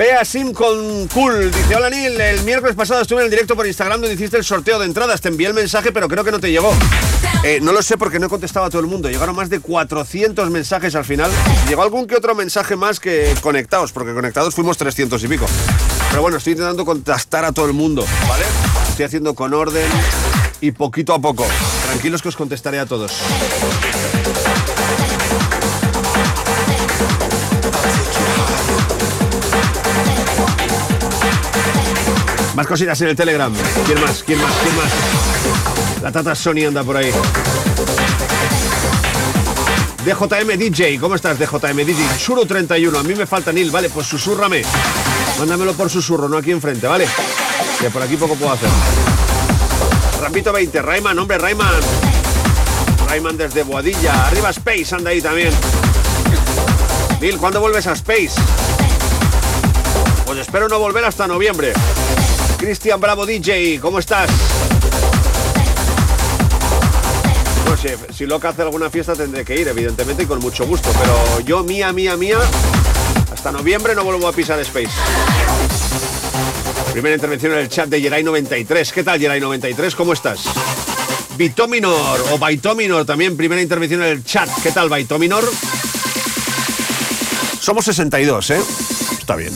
[0.00, 3.66] Bea Sim con Cool dice: Hola Neil, el miércoles pasado estuve en el directo por
[3.66, 5.20] Instagram donde hiciste el sorteo de entradas.
[5.20, 6.72] Te envié el mensaje, pero creo que no te llegó.
[7.44, 9.10] Eh, no lo sé porque no he a todo el mundo.
[9.10, 11.30] Llegaron más de 400 mensajes al final.
[11.68, 15.44] Llegó algún que otro mensaje más que conectados, porque conectados fuimos 300 y pico.
[16.08, 18.46] Pero bueno, estoy intentando contestar a todo el mundo, ¿vale?
[18.88, 19.86] Estoy haciendo con orden
[20.62, 21.46] y poquito a poco.
[21.88, 23.12] Tranquilos que os contestaré a todos.
[32.60, 33.50] Más cositas en el Telegram.
[33.86, 34.22] ¿Quién más?
[34.22, 34.52] ¿Quién más?
[34.62, 36.02] ¿Quién más?
[36.02, 37.10] La tata Sony anda por ahí.
[40.04, 42.04] DJM DJ, ¿cómo estás DJM DJ?
[42.18, 44.60] Churo 31, a mí me falta Nil, vale, pues susurrame.
[45.38, 47.08] Mándamelo por susurro, no aquí enfrente, ¿vale?
[47.80, 48.68] Que por aquí poco puedo hacer.
[50.20, 51.80] Rampito 20, Rayman, hombre, Rayman.
[53.08, 54.26] Rayman desde Boadilla.
[54.26, 55.54] Arriba Space, anda ahí también.
[57.22, 58.32] Nil, ¿cuándo vuelves a Space?
[60.26, 61.72] Pues espero no volver hasta noviembre.
[62.70, 64.30] Cristian Bravo DJ, ¿cómo estás?
[67.66, 70.88] No sé, si Loca hace alguna fiesta tendré que ir, evidentemente, y con mucho gusto.
[70.96, 72.38] Pero yo, mía, mía, mía,
[73.32, 74.92] hasta noviembre no vuelvo a pisar Space.
[76.92, 78.92] Primera intervención en el chat de Geray93.
[78.92, 79.92] ¿Qué tal, Geray93?
[79.96, 80.44] ¿Cómo estás?
[81.36, 84.48] Vitominor o Baitominor también, primera intervención en el chat.
[84.62, 85.42] ¿Qué tal, Baitominor?
[87.58, 88.60] Somos 62, ¿eh?
[89.18, 89.52] Está bien.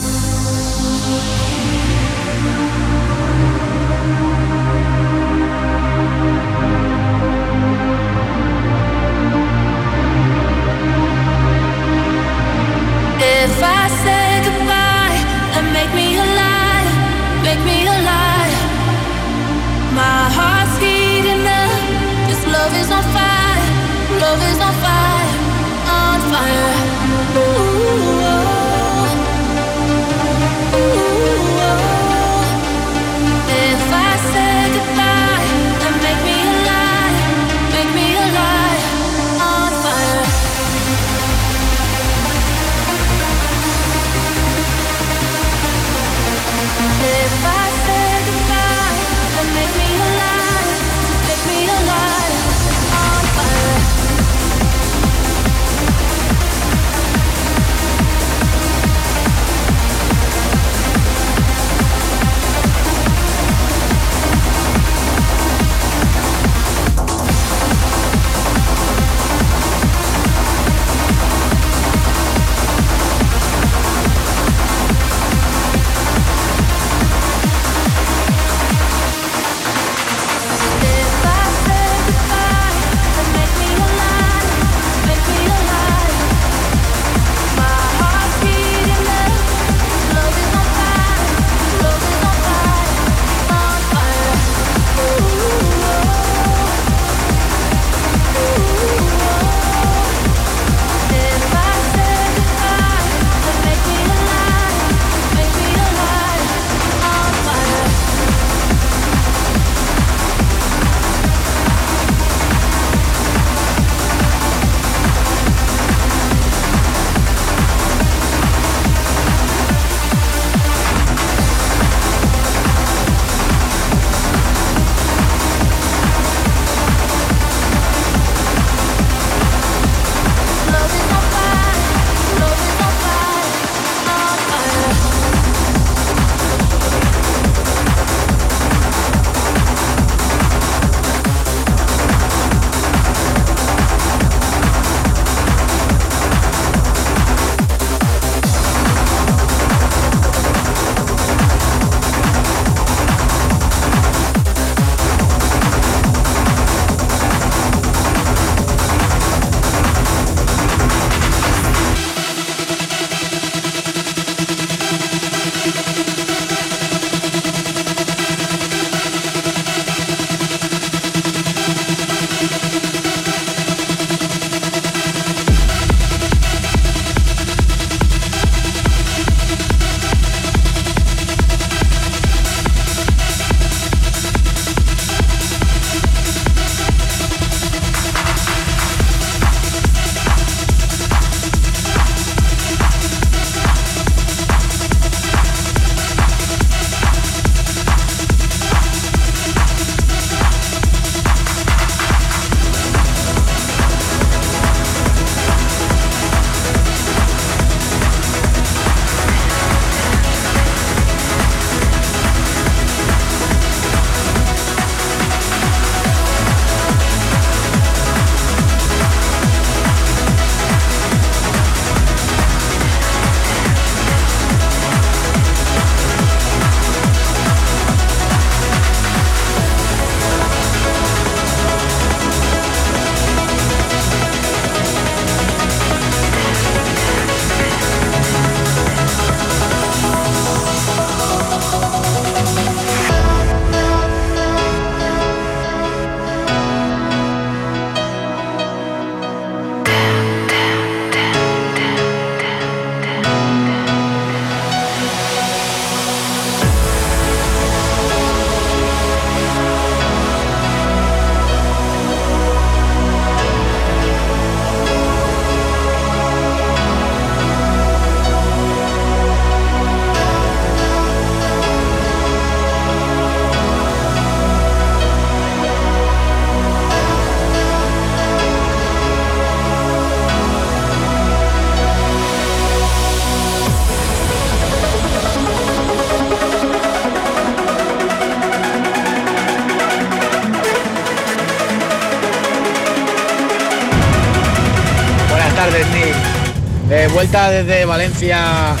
[297.35, 298.71] Desde Valencia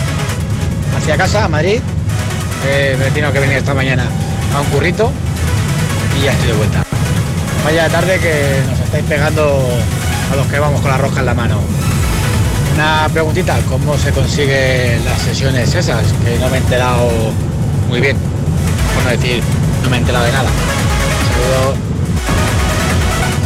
[0.97, 1.81] hacia casa, a Madrid.
[2.65, 4.05] Eh, me he que venir esta mañana
[4.55, 5.11] a un currito
[6.17, 6.83] y ya estoy de vuelta.
[7.65, 9.61] Vaya tarde que nos estáis pegando
[10.31, 11.59] a los que vamos con la roja en la mano.
[12.73, 16.05] Una preguntita, ¿cómo se consiguen las sesiones esas?
[16.23, 17.09] Que no me he enterado
[17.89, 18.15] muy bien.
[18.95, 19.43] Por no decir,
[19.83, 20.49] no me he enterado de nada.
[21.33, 21.77] Saludos.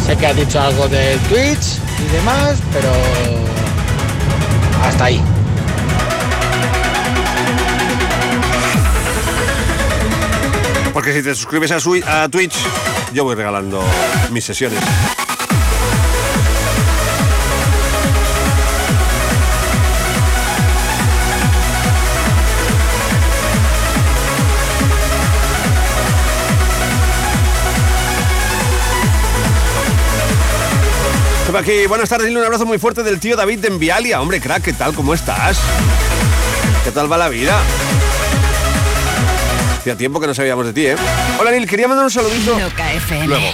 [0.06, 3.39] Sé que has dicho algo de Twitch y demás, pero
[4.84, 5.22] hasta ahí.
[10.94, 12.56] Porque si te suscribes a, Twitch,
[13.14, 13.82] yo voy regalando
[14.32, 14.80] mis sesiones.
[31.50, 34.22] Estaba aquí, buenas tardes, un abrazo muy fuerte del tío David de Envialia.
[34.22, 34.94] Hombre, crack, ¿qué tal?
[34.94, 35.58] ¿Cómo estás?
[36.84, 37.60] ¿Qué tal va la vida?
[39.80, 40.96] Hacía tiempo que no sabíamos de ti, ¿eh?
[41.40, 42.56] Hola, Nil, quería mandar un saludito.
[43.26, 43.48] Luego.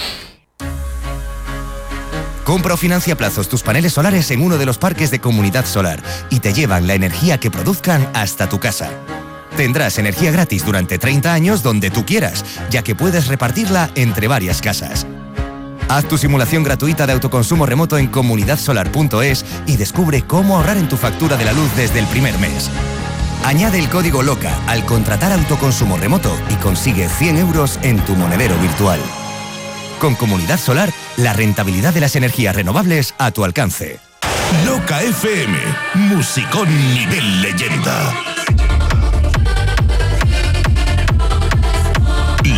[2.44, 5.64] Compra o financia a plazos tus paneles solares en uno de los parques de Comunidad
[5.64, 8.90] Solar y te llevan la energía que produzcan hasta tu casa.
[9.56, 14.60] Tendrás energía gratis durante 30 años donde tú quieras, ya que puedes repartirla entre varias
[14.60, 15.06] casas.
[15.88, 20.96] Haz tu simulación gratuita de autoconsumo remoto en comunidadsolar.es y descubre cómo ahorrar en tu
[20.96, 22.70] factura de la luz desde el primer mes.
[23.44, 28.56] Añade el código LOCA al contratar autoconsumo remoto y consigue 100 euros en tu monedero
[28.58, 28.98] virtual.
[30.00, 34.00] Con Comunidad Solar, la rentabilidad de las energías renovables a tu alcance.
[34.64, 35.56] Loca FM,
[35.94, 38.12] musicón nivel leyenda.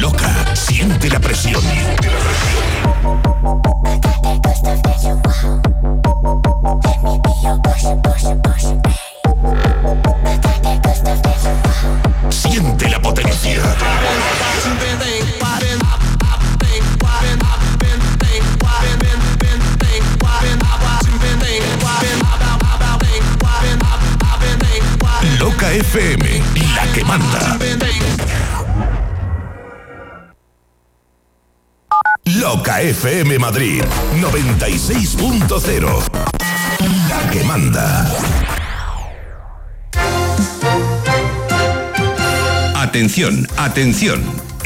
[0.00, 1.60] Loca, siente la presión.
[1.60, 2.57] Siente la potencia.
[25.38, 26.42] Loca FM,
[26.74, 27.58] la que manda.
[32.36, 33.82] Loca FM Madrid
[34.20, 36.02] 96.0.
[37.08, 38.06] La que manda.
[42.76, 44.22] Atención, atención.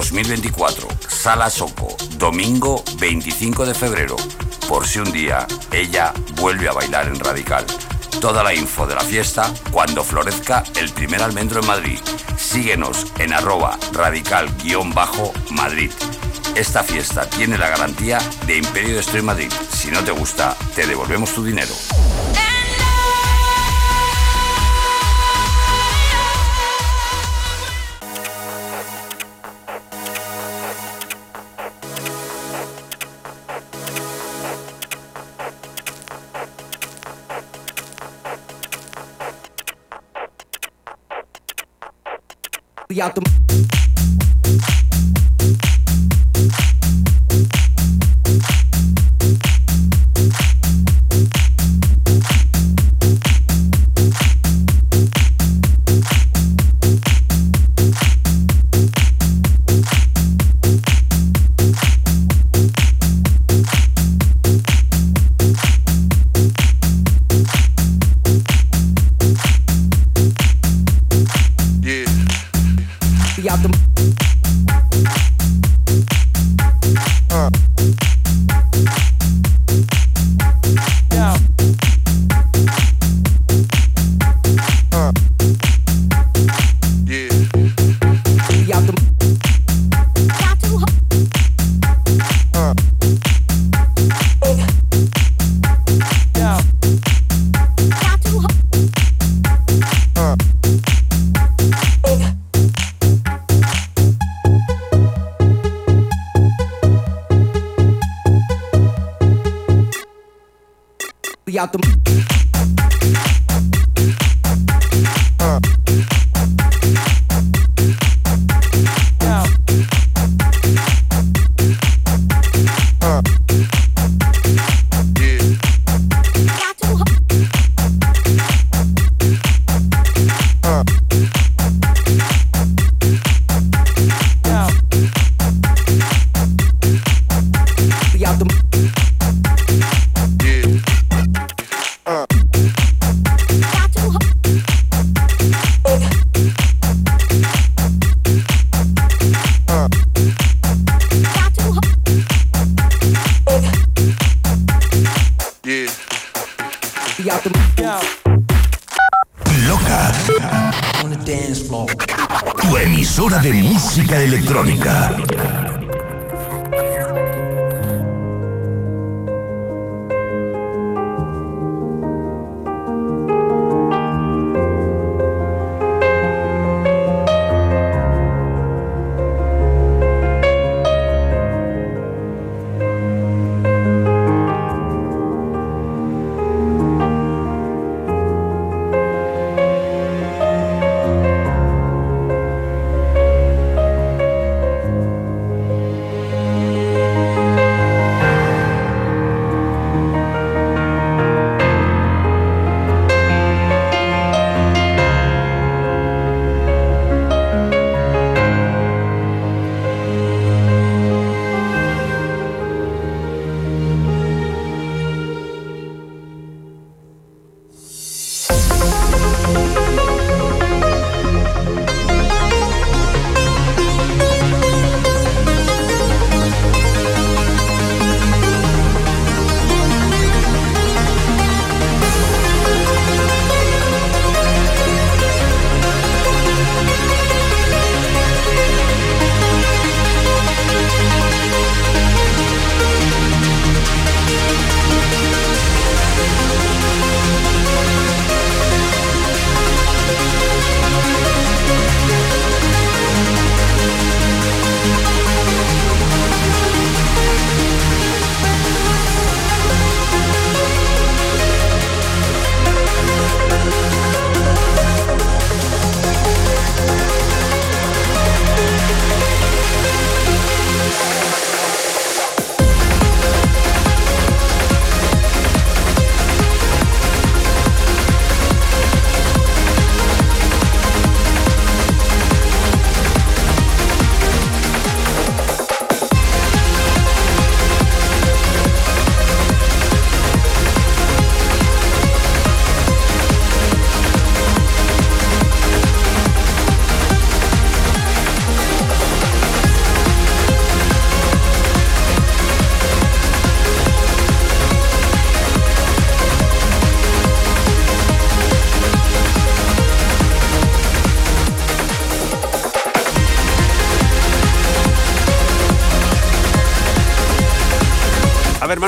[0.00, 0.88] 2024.
[1.08, 1.94] Sala Soco.
[2.16, 4.16] Domingo 25 de febrero.
[4.66, 7.66] Por si un día ella vuelve a bailar en Radical.
[8.18, 11.98] Toda la info de la fiesta cuando florezca el primer almendro en Madrid.
[12.38, 15.90] Síguenos en arroba radical-madrid.
[16.54, 19.52] Esta fiesta tiene la garantía de Imperio de Madrid.
[19.70, 21.74] Si no te gusta, te devolvemos tu dinero.
[43.00, 43.29] Out the.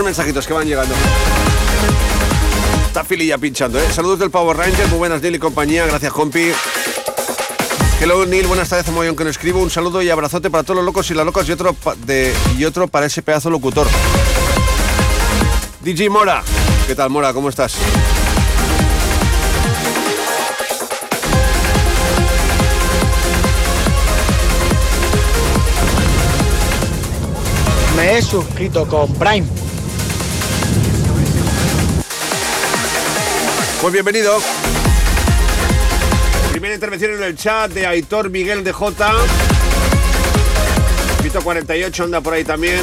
[0.03, 0.95] Más mensajitos que van llegando.
[2.87, 3.87] Está Philly ya pinchando, ¿eh?
[3.93, 6.51] Saludos del Power Ranger, muy buenas Neil y compañía, gracias compi.
[8.01, 9.61] Hello Neil, buenas tardes, Mollón que no escribo.
[9.61, 12.65] Un saludo y abrazote para todos los locos y las locas y otro, de, y
[12.65, 13.87] otro para ese pedazo locutor.
[15.83, 16.43] DJ Mora,
[16.87, 17.33] ¿qué tal Mora?
[17.33, 17.77] ¿Cómo estás?
[27.97, 29.62] Me he suscrito con Prime.
[33.83, 34.39] Pues bienvenido.
[36.53, 39.13] Primera intervención en el chat de Aitor Miguel de J.
[41.21, 42.79] Pito 48 anda por ahí también.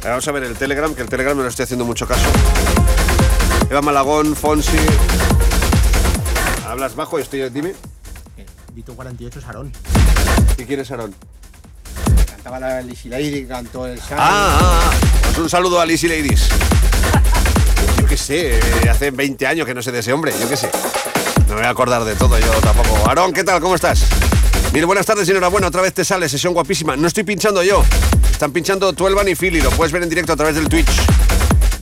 [0.00, 2.24] Ahora Vamos a ver el Telegram, que el Telegram no le estoy haciendo mucho caso.
[3.68, 4.78] Eva Malagón, Fonsi.
[6.66, 7.18] ¿Hablas bajo?
[7.18, 7.74] Estoy, dime.
[8.76, 9.72] Vito 48 es Aarón.
[10.58, 11.14] ¿Y quién es Aarón?
[12.26, 14.18] Cantaba la Lizzy Lady, cantó el Shine.
[14.18, 14.90] Ah, ah, ah.
[15.22, 16.50] Pues un saludo a Lizzy Ladies.
[17.98, 20.58] Yo qué sé, eh, hace 20 años que no sé de ese hombre, yo qué
[20.58, 20.68] sé.
[21.48, 23.08] No me voy a acordar de todo yo tampoco.
[23.08, 23.62] Aarón, ¿qué tal?
[23.62, 24.04] ¿Cómo estás?
[24.74, 26.96] Mire, buenas tardes y enhorabuena, otra vez te sale, sesión guapísima.
[26.96, 27.82] No estoy pinchando yo,
[28.30, 31.00] están pinchando Tuelvan y Philly, lo puedes ver en directo a través del Twitch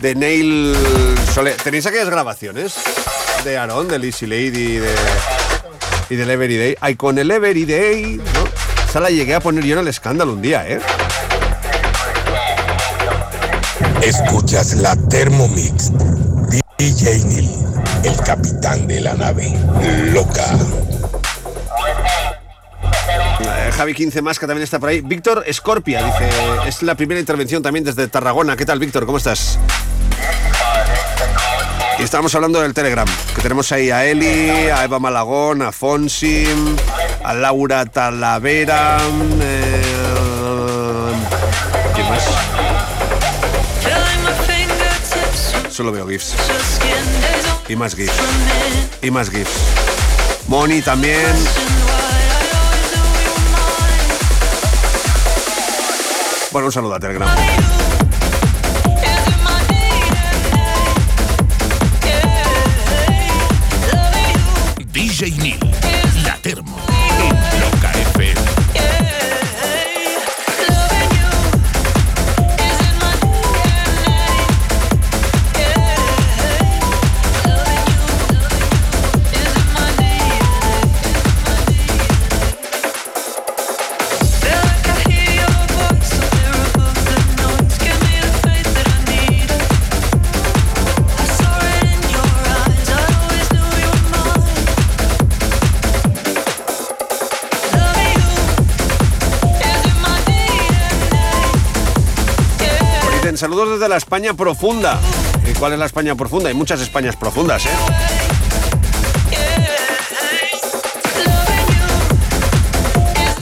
[0.00, 0.76] de Neil
[1.34, 1.56] Soler.
[1.56, 2.74] ¿Tenéis aquellas grabaciones
[3.42, 4.94] de Aarón, de Lizzy Lady y, de,
[6.10, 6.76] y del Every Day?
[6.80, 8.84] Ay, con el Every Day, ¿no?
[8.88, 10.80] Esa la llegué a poner yo en el escándalo un día, ¿eh?
[14.02, 15.90] Escuchas la Thermomix.
[16.78, 17.50] DJ Neil,
[18.04, 19.52] el capitán de la nave.
[20.12, 20.44] Loca.
[23.40, 25.00] Eh, Javi 15 más que también está por ahí.
[25.00, 26.28] Víctor Scorpia dice,
[26.66, 28.56] es la primera intervención también desde Tarragona.
[28.56, 29.06] ¿Qué tal, Víctor?
[29.06, 29.58] ¿Cómo estás?
[31.98, 36.44] Y estábamos hablando del Telegram, que tenemos ahí a Eli, a Eva Malagón, a Fonsi,
[37.22, 38.98] a Laura Talavera.
[39.40, 39.82] eh,
[41.94, 42.24] ¿Quién más?
[45.70, 46.34] Solo veo GIFs.
[47.68, 48.12] Y más GIFs.
[49.02, 49.50] Y más GIFs.
[50.48, 51.32] Moni también.
[56.52, 57.28] Bueno, un saludo a Telegram.
[65.24, 65.83] Take Neil.
[103.44, 104.98] Saludos desde la España profunda.
[105.46, 106.48] ¿Y cuál es la España profunda?
[106.48, 107.68] Hay muchas Españas profundas, ¿eh?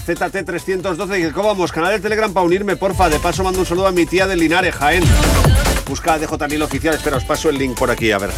[0.05, 1.71] ZT312, ¿cómo vamos?
[1.71, 3.09] Canal de Telegram para unirme, porfa.
[3.09, 5.05] De paso mando un saludo a mi tía de Linares, Jaén.
[5.89, 8.31] Busca DJ Nilo Oficial, espera, os paso el link por aquí, a ver.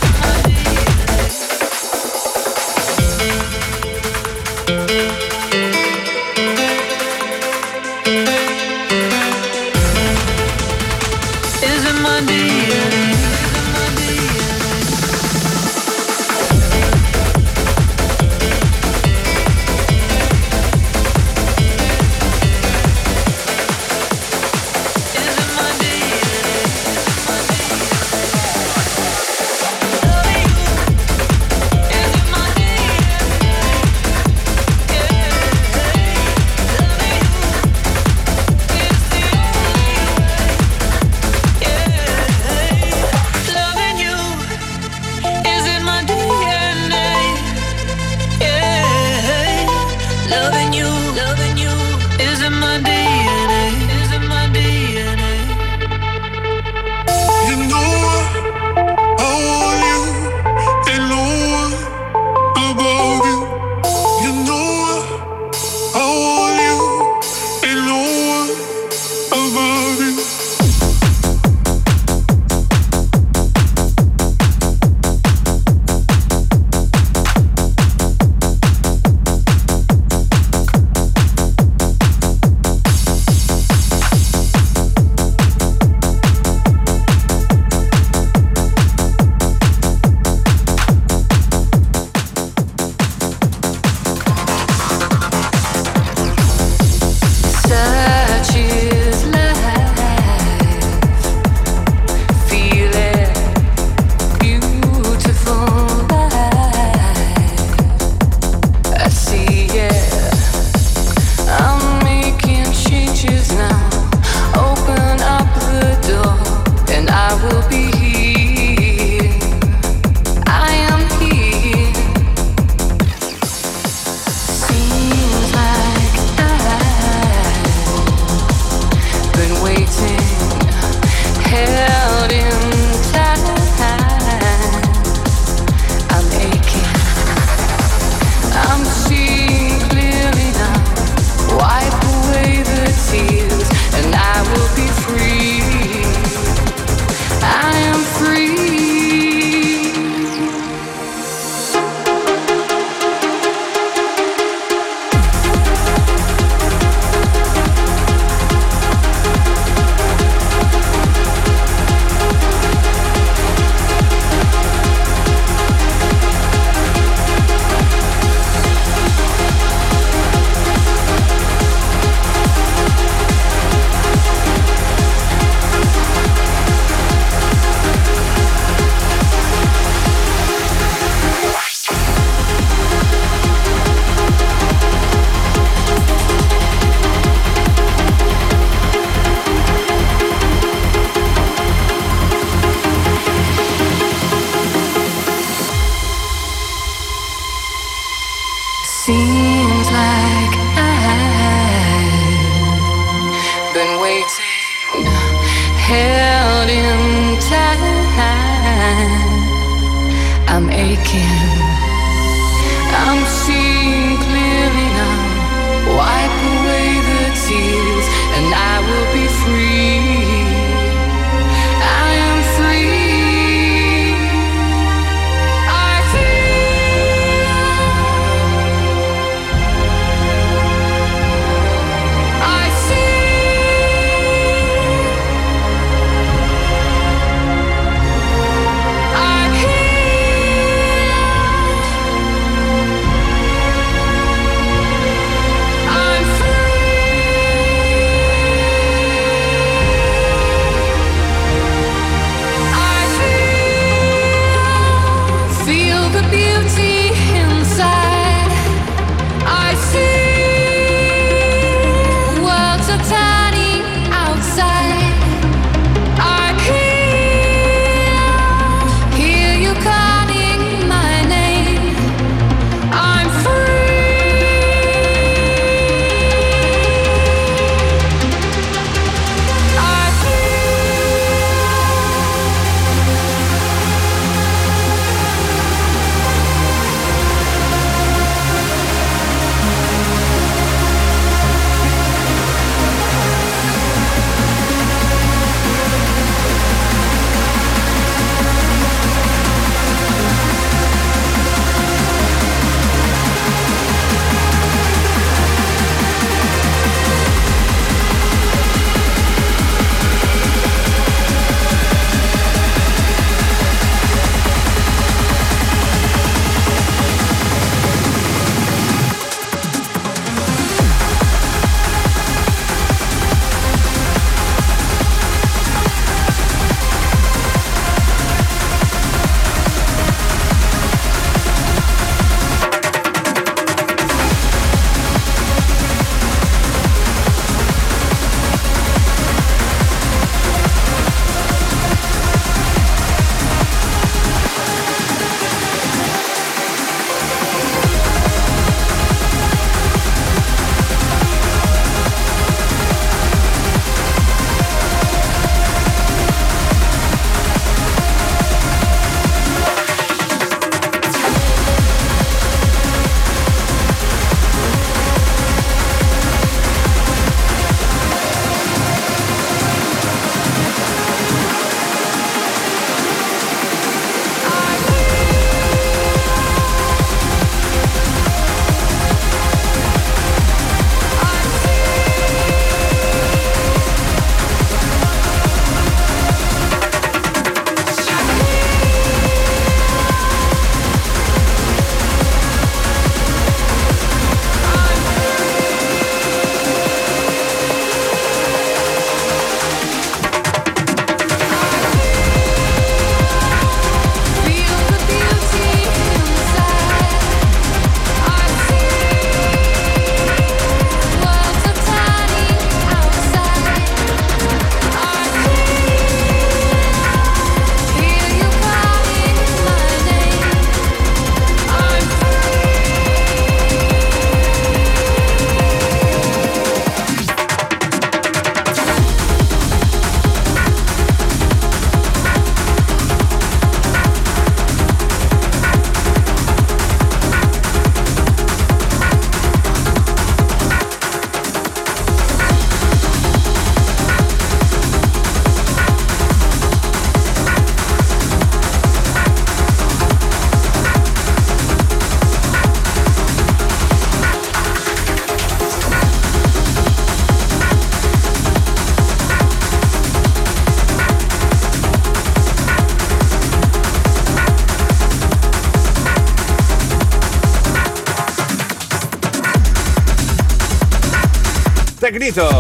[472.25, 472.59] Tecnito.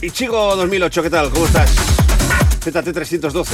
[0.00, 1.30] Y Chico 2008, ¿qué tal?
[1.30, 1.70] ¿Cómo estás?
[2.64, 3.46] ZT312.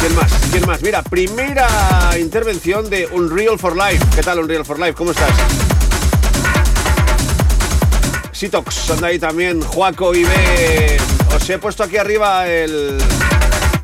[0.00, 0.32] ¿Quién más?
[0.50, 0.82] ¿Quién más?
[0.82, 1.68] Mira, primera
[2.18, 4.04] intervención de Unreal for Life.
[4.16, 4.94] ¿Qué tal Unreal for Life?
[4.94, 5.30] ¿Cómo estás?
[8.32, 9.62] Sitox, anda ahí también.
[9.62, 10.96] Juaco y B.
[11.36, 12.98] Os he puesto aquí arriba el,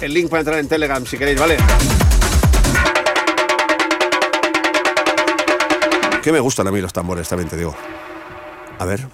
[0.00, 1.56] el link para entrar en Telegram si queréis, ¿vale?
[6.20, 7.76] Que me gustan a mí los tambores, también te digo.
[8.80, 9.06] A ver.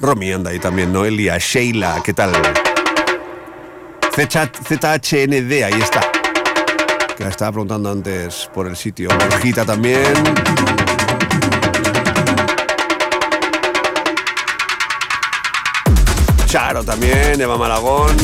[0.00, 2.32] Romy anda ahí también, Noelia, Sheila, ¿qué tal?
[4.14, 6.02] ZHND, ahí está.
[7.16, 9.08] Que la estaba preguntando antes por el sitio.
[9.08, 10.12] Borjita también.
[16.44, 18.14] Charo también, Eva Malagón.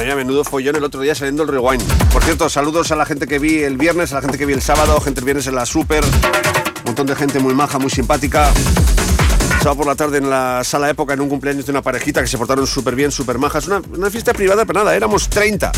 [0.00, 1.82] Vaya menudo follón el otro día saliendo el rewind.
[2.10, 4.54] Por cierto, saludos a la gente que vi el viernes, a la gente que vi
[4.54, 6.02] el sábado, gente el viernes en la Super.
[6.02, 8.50] Un montón de gente muy maja, muy simpática.
[9.58, 12.28] Sábado por la tarde en la sala época en un cumpleaños de una parejita que
[12.28, 13.66] se portaron súper bien, súper majas.
[13.66, 15.70] Una, una fiesta privada, pero nada, éramos 30.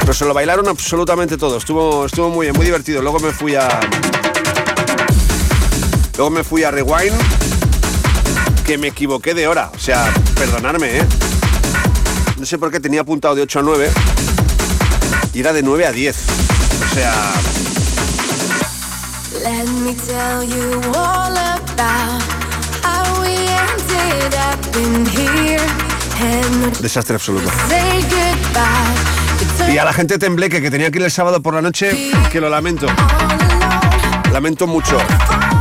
[0.00, 1.56] Pero se lo bailaron absolutamente todo.
[1.56, 3.00] Estuvo, estuvo muy bien, muy divertido.
[3.00, 3.80] Luego me fui a.
[6.18, 7.14] Luego me fui a Rewind.
[8.66, 9.70] que me equivoqué de hora.
[9.74, 11.06] O sea, perdonarme, ¿eh?
[12.44, 13.90] No sé por qué tenía apuntado de 8 a 9
[15.32, 16.16] y era de 9 a 10.
[16.18, 17.14] O sea,
[19.42, 22.22] Let me tell you all about
[22.84, 25.58] how we ended up in here.
[26.20, 27.50] And the desastre absoluto.
[29.72, 32.42] Y a la gente tembleque que tenía que ir el sábado por la noche, que
[32.42, 32.88] lo lamento.
[34.34, 34.98] Lamento mucho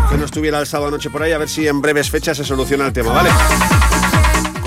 [0.09, 2.43] que no estuviera el sábado noche por ahí, a ver si en breves fechas se
[2.43, 3.29] soluciona el tema, ¿vale?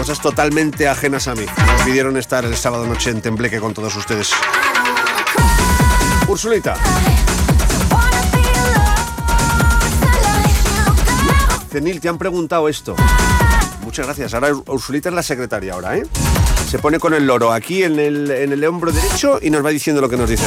[0.06, 1.44] Cosas totalmente ajenas a mí.
[1.78, 4.30] Me pidieron estar el sábado noche en Tembleque con todos ustedes.
[6.28, 6.76] Ursulita.
[11.72, 12.94] Cenil, te han preguntado esto.
[13.82, 14.32] Muchas gracias.
[14.34, 16.04] Ahora Ur- Ursulita es la secretaria ahora, ¿eh?
[16.70, 19.70] Se pone con el loro aquí en el, en el hombro derecho y nos va
[19.70, 20.44] diciendo lo que nos dice.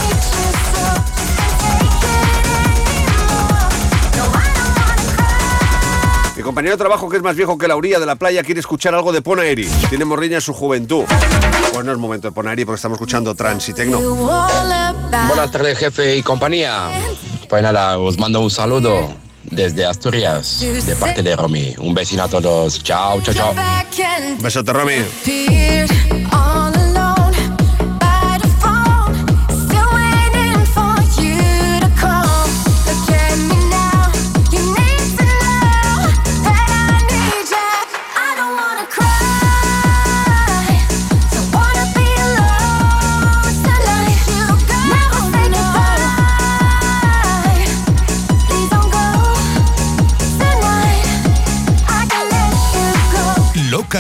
[6.60, 8.94] Compañero de trabajo, que es más viejo que la orilla de la playa, quiere escuchar
[8.94, 9.66] algo de Ponaeri.
[9.88, 11.06] Tiene morriña en su juventud.
[11.72, 13.98] Pues no es momento de Ponaeri porque estamos escuchando trans y tecno.
[14.02, 16.90] Buenas tardes, jefe y compañía.
[17.48, 19.10] Pues nada, os mando un saludo
[19.44, 21.76] desde Asturias, de parte de Romy.
[21.78, 22.84] Un besito a todos.
[22.84, 23.54] Chao, chao, chao.
[23.54, 24.98] Un besote, Romy.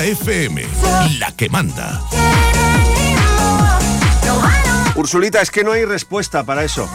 [0.03, 0.63] FM,
[1.19, 2.01] la que manda.
[4.95, 6.89] Ursulita, es que no hay respuesta para eso.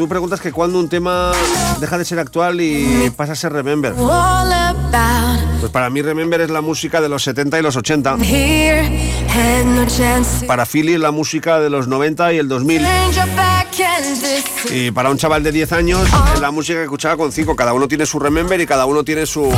[0.00, 1.30] Tú preguntas que cuando un tema
[1.78, 3.92] deja de ser actual y pasa a ser Remember.
[3.92, 8.16] Pues para mí Remember es la música de los 70 y los 80.
[8.22, 8.80] here
[9.28, 12.80] had no chance to Para Philly es la música de los 90 y el 2000.
[12.80, 16.78] change your back and this Y para un chaval de 10 años es la música
[16.78, 17.54] que escuchaba con 5.
[17.54, 19.52] Cada uno tiene su Remember y cada uno tiene su,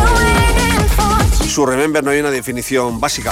[1.47, 2.03] su Remember.
[2.03, 3.31] No hay una definición básica.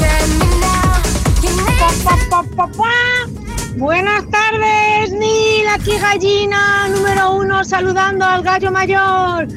[3.77, 4.80] Buenas tardes,
[5.11, 9.49] Nil, aquí gallina número uno saludando al gallo mayor.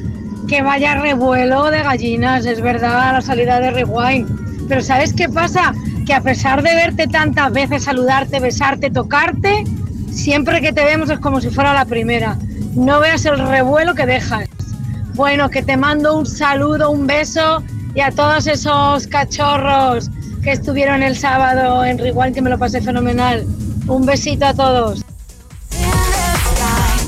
[0.48, 4.66] Que vaya revuelo de gallinas, es verdad, la salida de Rewind.
[4.68, 5.72] Pero ¿sabes qué pasa?
[6.06, 9.64] Que a pesar de verte tantas veces, saludarte, besarte, tocarte,
[10.10, 12.36] siempre que te vemos es como si fuera la primera.
[12.74, 14.48] No veas el revuelo que dejas.
[15.14, 17.62] Bueno, que te mando un saludo, un beso
[17.94, 20.10] y a todos esos cachorros
[20.42, 23.46] que estuvieron el sábado en Rewind, que me lo pasé fenomenal.
[23.86, 25.04] Un besito a todos.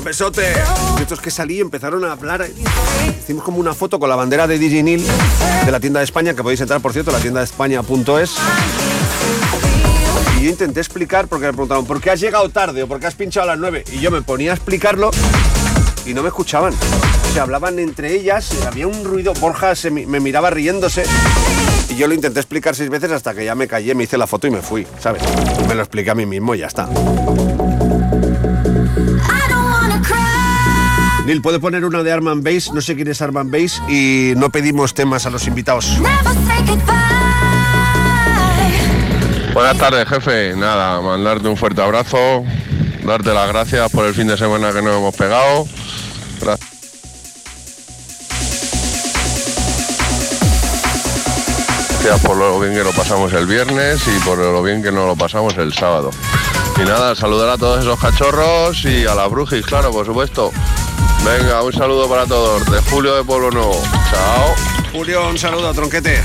[0.07, 0.53] Besote.
[0.97, 2.47] Y estos que salí empezaron a hablar.
[3.19, 5.05] Hicimos como una foto con la bandera de Diginil
[5.65, 8.35] de la tienda de España, que podéis entrar, por cierto, la tienda de España.es.
[10.39, 13.07] Y yo intenté explicar, porque me preguntaron, ¿por qué has llegado tarde o por qué
[13.07, 13.83] has pinchado a las 9?
[13.91, 15.11] Y yo me ponía a explicarlo
[16.05, 16.73] y no me escuchaban.
[17.33, 19.33] Se hablaban entre ellas, había un ruido.
[19.33, 21.03] Borja se me miraba riéndose.
[21.89, 24.25] Y yo lo intenté explicar seis veces hasta que ya me callé, me hice la
[24.25, 25.21] foto y me fui, ¿sabes?
[25.67, 26.87] Me lo expliqué a mí mismo y ya está.
[31.27, 32.71] Neil, ¿puede poner una de Arman Bass?
[32.73, 35.97] No sé quién es Arman Bass y no pedimos temas a los invitados.
[39.53, 40.55] Buenas tardes, jefe.
[40.55, 42.45] Nada, mandarte un fuerte abrazo,
[43.03, 45.67] darte las gracias por el fin de semana que nos hemos pegado.
[46.39, 46.57] Gra-
[52.01, 55.07] Gracias por lo bien que lo pasamos el viernes y por lo bien que nos
[55.07, 56.11] lo pasamos el sábado.
[56.77, 60.51] Y nada, saludar a todos esos cachorros y a las brujis, claro, por supuesto.
[61.27, 62.63] Venga, un saludo para todos.
[62.71, 63.81] De Julio de Pueblo Nuevo.
[64.09, 64.55] Chao.
[64.93, 66.23] Julio, un saludo, tronquete.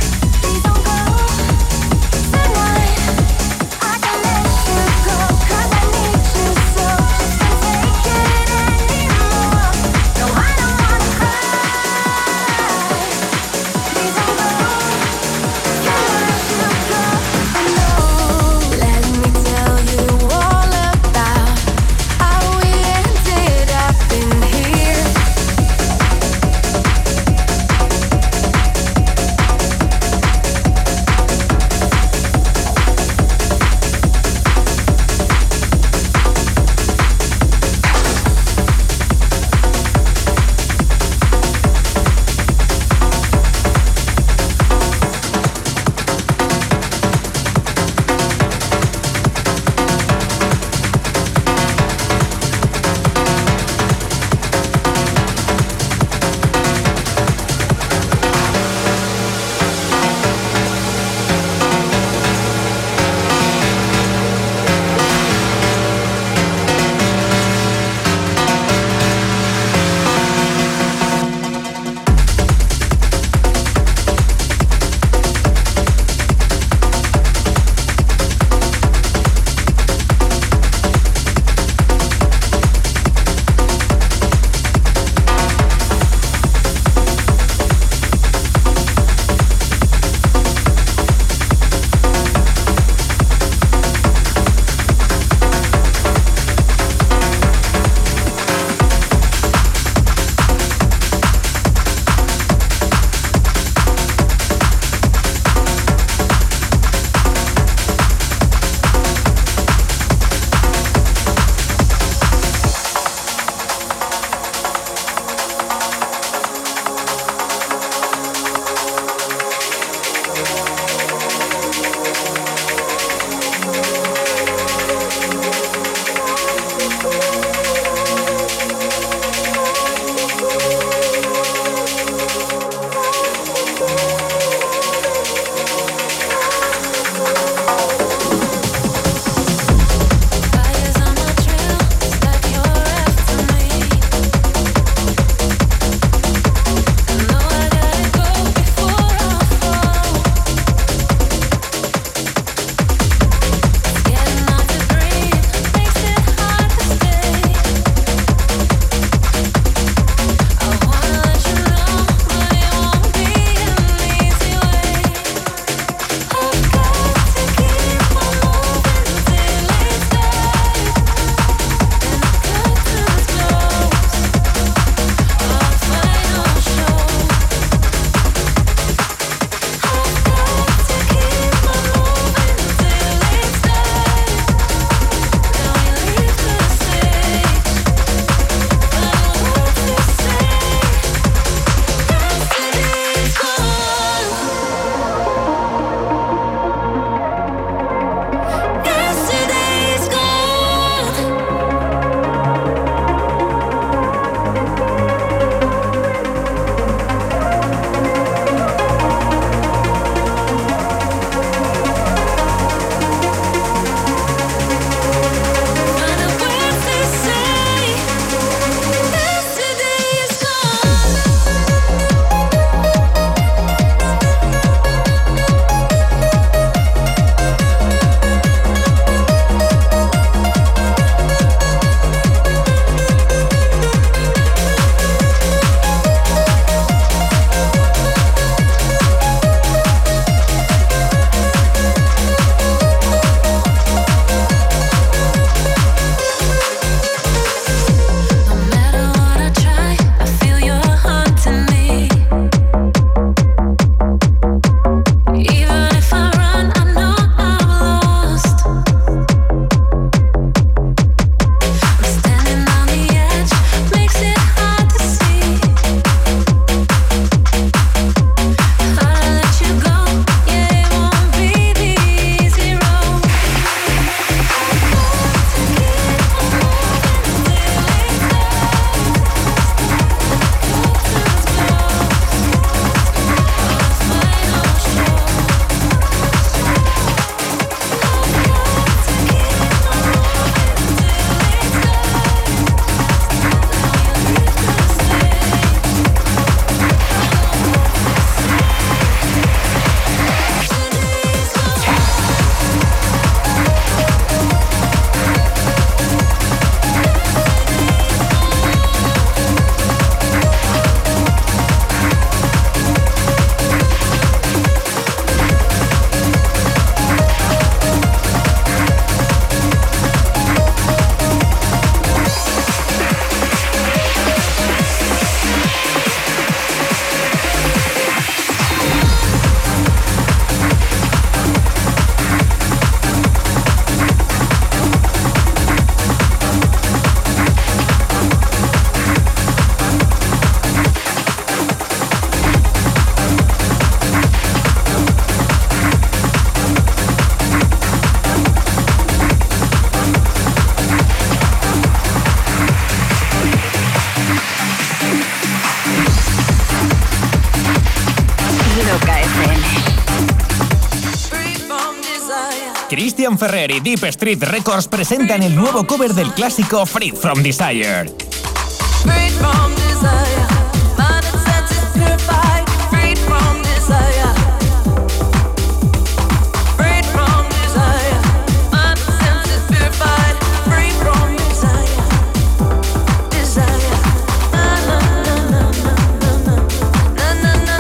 [363.43, 368.07] Ferrer y Deep Street Records presentan el nuevo cover del clásico Free From Desire.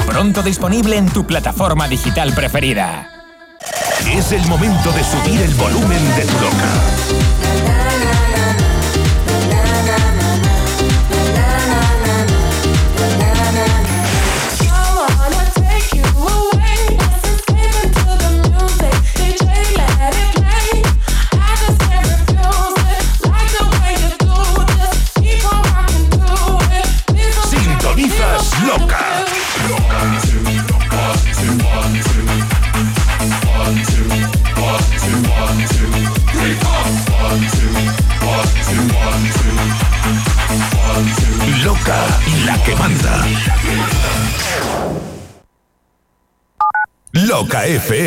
[0.08, 3.11] Pronto disponible en tu plataforma digital preferida.
[4.22, 7.11] Es el momento de subir el volumen de tu loca.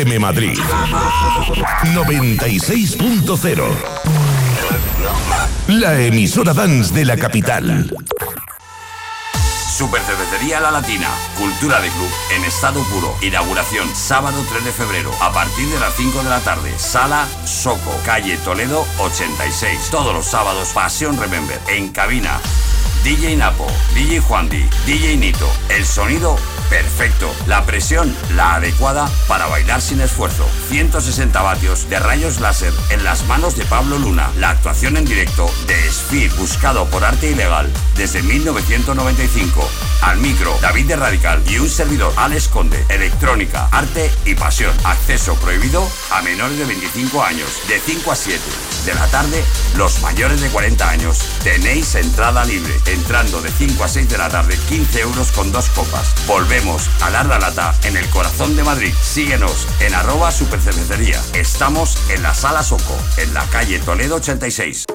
[0.06, 0.56] Madrid
[1.94, 3.64] 96.0
[5.66, 7.92] La emisora dance de la capital.
[9.76, 13.16] Supercervecería La Latina, cultura de club en estado puro.
[13.20, 16.72] Inauguración sábado 3 de febrero a partir de las 5 de la tarde.
[16.78, 19.88] Sala Soco, calle Toledo 86.
[19.90, 22.38] Todos los sábados Pasión Remember en cabina.
[23.02, 25.50] DJ Napo, DJ Juandi, DJ Nito.
[25.68, 26.38] El sonido
[26.68, 27.32] perfecto.
[27.46, 30.46] La presión la adecuada para bailar sin esfuerzo.
[30.68, 34.30] 160 vatios de rayos láser en las manos de Pablo Luna.
[34.38, 39.68] La actuación en directo de Speed, buscado por arte ilegal desde 1995.
[40.06, 42.86] Al micro, David de Radical y un servidor, Alex Conde.
[42.88, 44.72] Electrónica, arte y pasión.
[44.84, 48.40] Acceso prohibido a menores de 25 años, de 5 a 7
[48.84, 49.42] de la tarde,
[49.76, 51.18] los mayores de 40 años.
[51.42, 55.68] Tenéis entrada libre, entrando de 5 a 6 de la tarde, 15 euros con dos
[55.70, 56.14] copas.
[56.28, 58.94] Volvemos a dar la lata en el corazón de Madrid.
[59.02, 61.20] Síguenos en arroba supercervecería.
[61.34, 64.86] Estamos en la sala Soco, en la calle Toledo 86.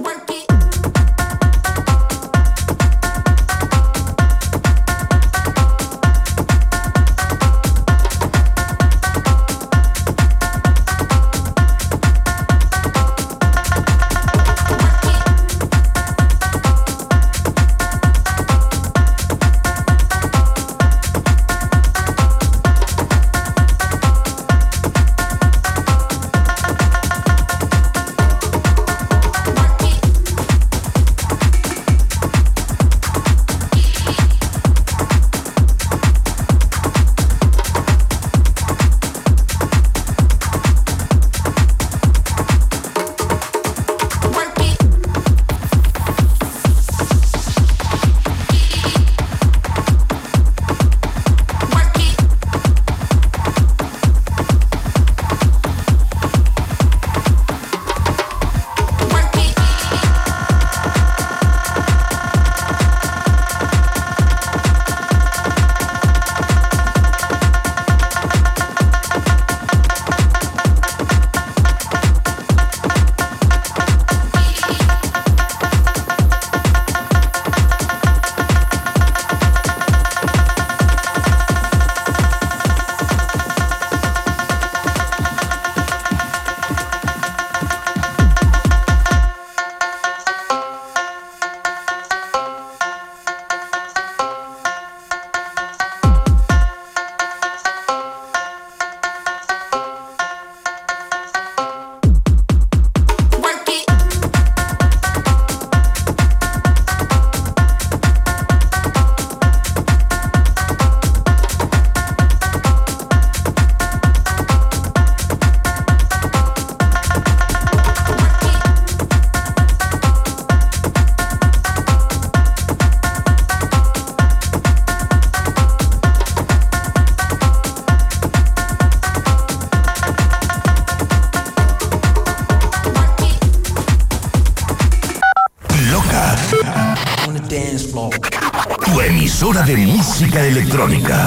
[140.32, 141.20] Música electrónica.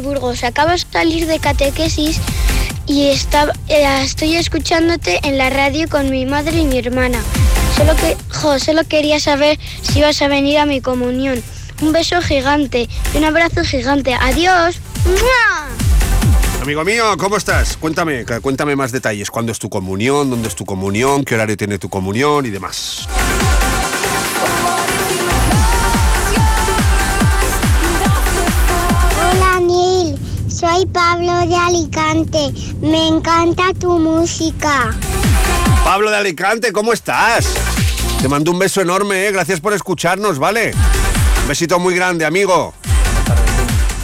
[0.00, 0.44] Burgos.
[0.44, 2.18] Acabo de salir de catequesis
[2.86, 7.20] y está- eh, estoy escuchándote en la radio con mi madre y mi hermana.
[7.76, 11.42] Solo, que, jo, solo quería saber si ibas a venir a mi comunión.
[11.82, 14.14] Un beso gigante y un abrazo gigante.
[14.14, 14.76] Adiós.
[16.62, 17.76] Amigo mío, ¿cómo estás?
[17.76, 19.30] Cuéntame, cu- cuéntame más detalles.
[19.30, 20.30] ¿Cuándo es tu comunión?
[20.30, 21.24] ¿Dónde es tu comunión?
[21.24, 22.44] ¿Qué horario tiene tu comunión?
[22.46, 23.06] Y demás.
[30.76, 32.52] Soy Pablo de Alicante.
[32.82, 34.90] Me encanta tu música.
[35.84, 37.54] Pablo de Alicante, ¿cómo estás?
[38.20, 39.32] Te mando un beso enorme, ¿eh?
[39.32, 40.72] Gracias por escucharnos, ¿vale?
[41.42, 42.74] Un besito muy grande, amigo.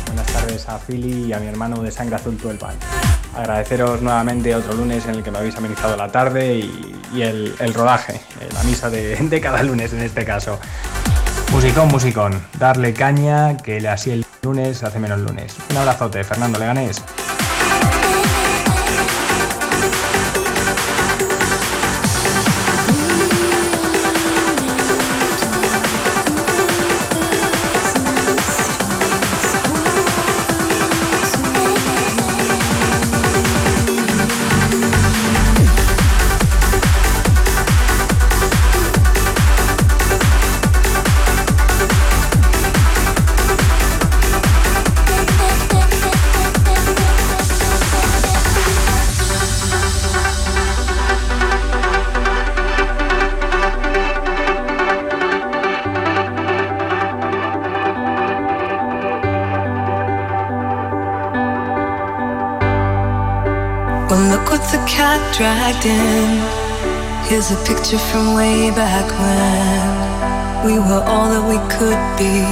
[0.06, 2.74] Buenas tardes a Philly y a mi hermano de Sangre Azul Tuelpan.
[3.36, 7.54] Agradeceros nuevamente otro lunes en el que me habéis amenizado la tarde y, y el,
[7.58, 10.58] el rodaje, eh, la misa de, de cada lunes en este caso.
[11.50, 15.56] Musicón, musicón, darle caña, que así el lunes hace menos lunes.
[15.70, 17.00] Un abrazote, Fernando Leganés.
[65.84, 66.40] In.
[67.28, 72.44] Here's a picture from way back when we were all that we could be.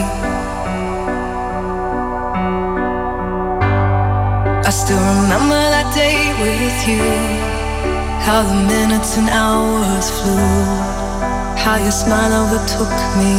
[4.67, 7.05] I still remember that day with you.
[8.27, 11.11] How the minutes and hours flew.
[11.63, 13.37] How your smile overtook me.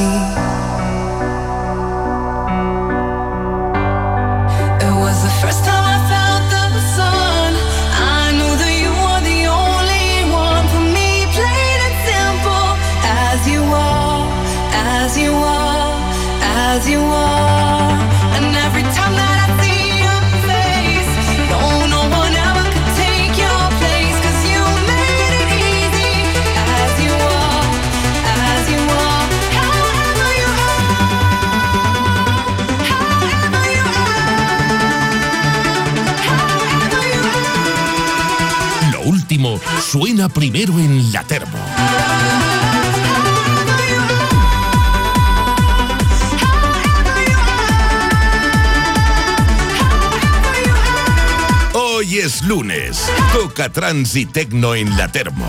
[4.88, 5.81] It was the first time
[39.82, 41.58] suena primero en la termo.
[51.74, 53.10] Hoy es lunes.
[53.34, 55.48] Toca trans y tecno en la termo.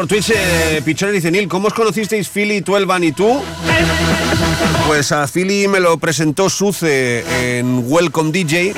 [0.00, 3.38] Por Twitch, eh, Pichón dice, Neil, ¿cómo os conocisteis Philly, Tuelvan y tú?
[4.86, 7.22] Pues a Philly me lo presentó Suce
[7.58, 8.72] en Welcome DJ,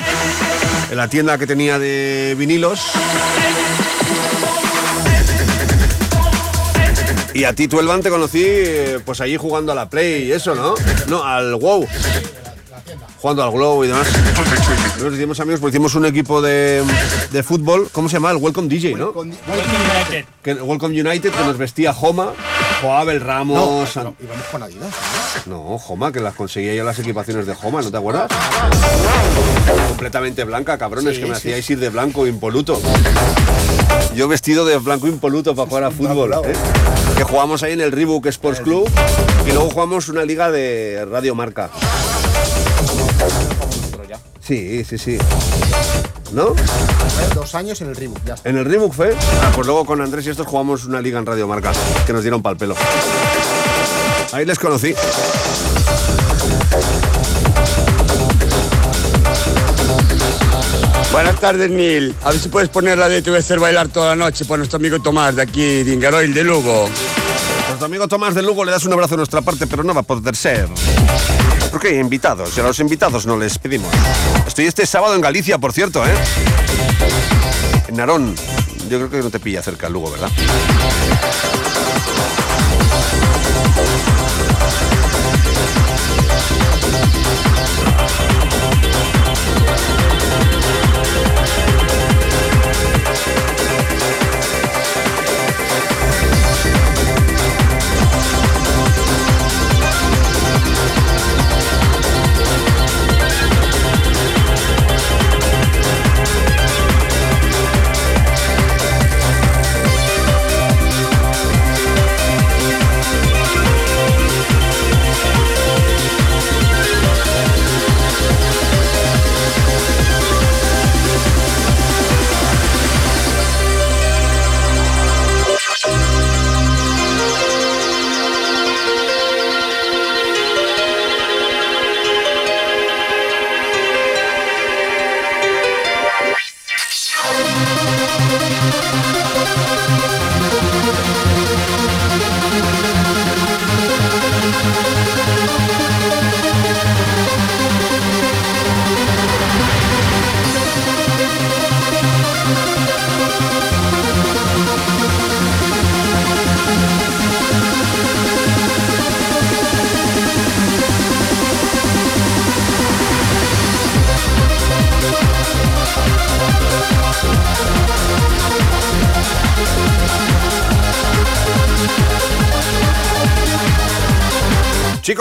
[0.91, 2.81] en la tienda que tenía de vinilos.
[7.33, 10.55] Y a ti, Tuelvan, te conocí eh, pues allí jugando a la Play y eso,
[10.55, 10.75] ¿no?
[11.07, 11.87] No, al WoW.
[13.21, 14.07] Jugando al Glow y demás.
[15.01, 16.83] Nos hicimos amigos porque hicimos un equipo de,
[17.31, 18.31] de fútbol, ¿cómo se llama?
[18.31, 19.13] El Welcome DJ, ¿no?
[20.43, 22.31] Que, Welcome United, que nos vestía Homa,
[22.81, 23.95] jugaba el Ramos.
[23.95, 24.93] No, íbamos con Adidas.
[25.45, 28.31] No, Homa, que las conseguía yo las equipaciones de Homa, ¿no te acuerdas?
[29.89, 32.79] Completamente blanca, cabrones, Sí, que me sí, hacíais ir de blanco impoluto.
[34.15, 36.33] Yo vestido de blanco impoluto para jugar a fútbol.
[36.33, 36.53] ¿eh?
[37.17, 38.89] Que jugamos ahí en el Reebok Sports Club
[39.45, 41.69] y luego jugamos una liga de Radio Marca.
[44.45, 45.17] Sí, sí, sí.
[46.33, 46.53] ¿No?
[47.33, 48.49] Dos años en el Reebok, ya está.
[48.49, 49.15] En el Reebok fue.
[49.41, 51.71] Ah, pues luego con Andrés y estos jugamos una liga en Radio Marca
[52.05, 52.75] que nos dieron pal pelo.
[54.33, 54.93] Ahí les conocí.
[61.11, 62.13] Buenas tardes, Neil.
[62.23, 64.43] A ver si puedes poner la de Te voy a hacer bailar toda la noche
[64.45, 66.89] por nuestro amigo Tomás de aquí, de Ingaroil, de Lugo.
[67.67, 70.01] Nuestro amigo Tomás de Lugo le das un abrazo de nuestra parte, pero no va
[70.01, 70.67] a poder ser.
[71.73, 73.91] Porque hay invitados, y a los invitados no les pedimos.
[74.45, 76.13] Estoy este sábado en Galicia, por cierto, ¿eh?
[77.87, 78.35] En Narón.
[78.91, 80.29] Yo creo que no te pilla cerca Lugo, ¿verdad?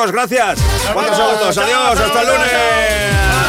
[0.03, 0.59] Chicos, gracias.
[0.93, 1.59] Cuatro segundos.
[1.59, 2.01] Adiós.
[2.01, 3.02] Hasta el lunes.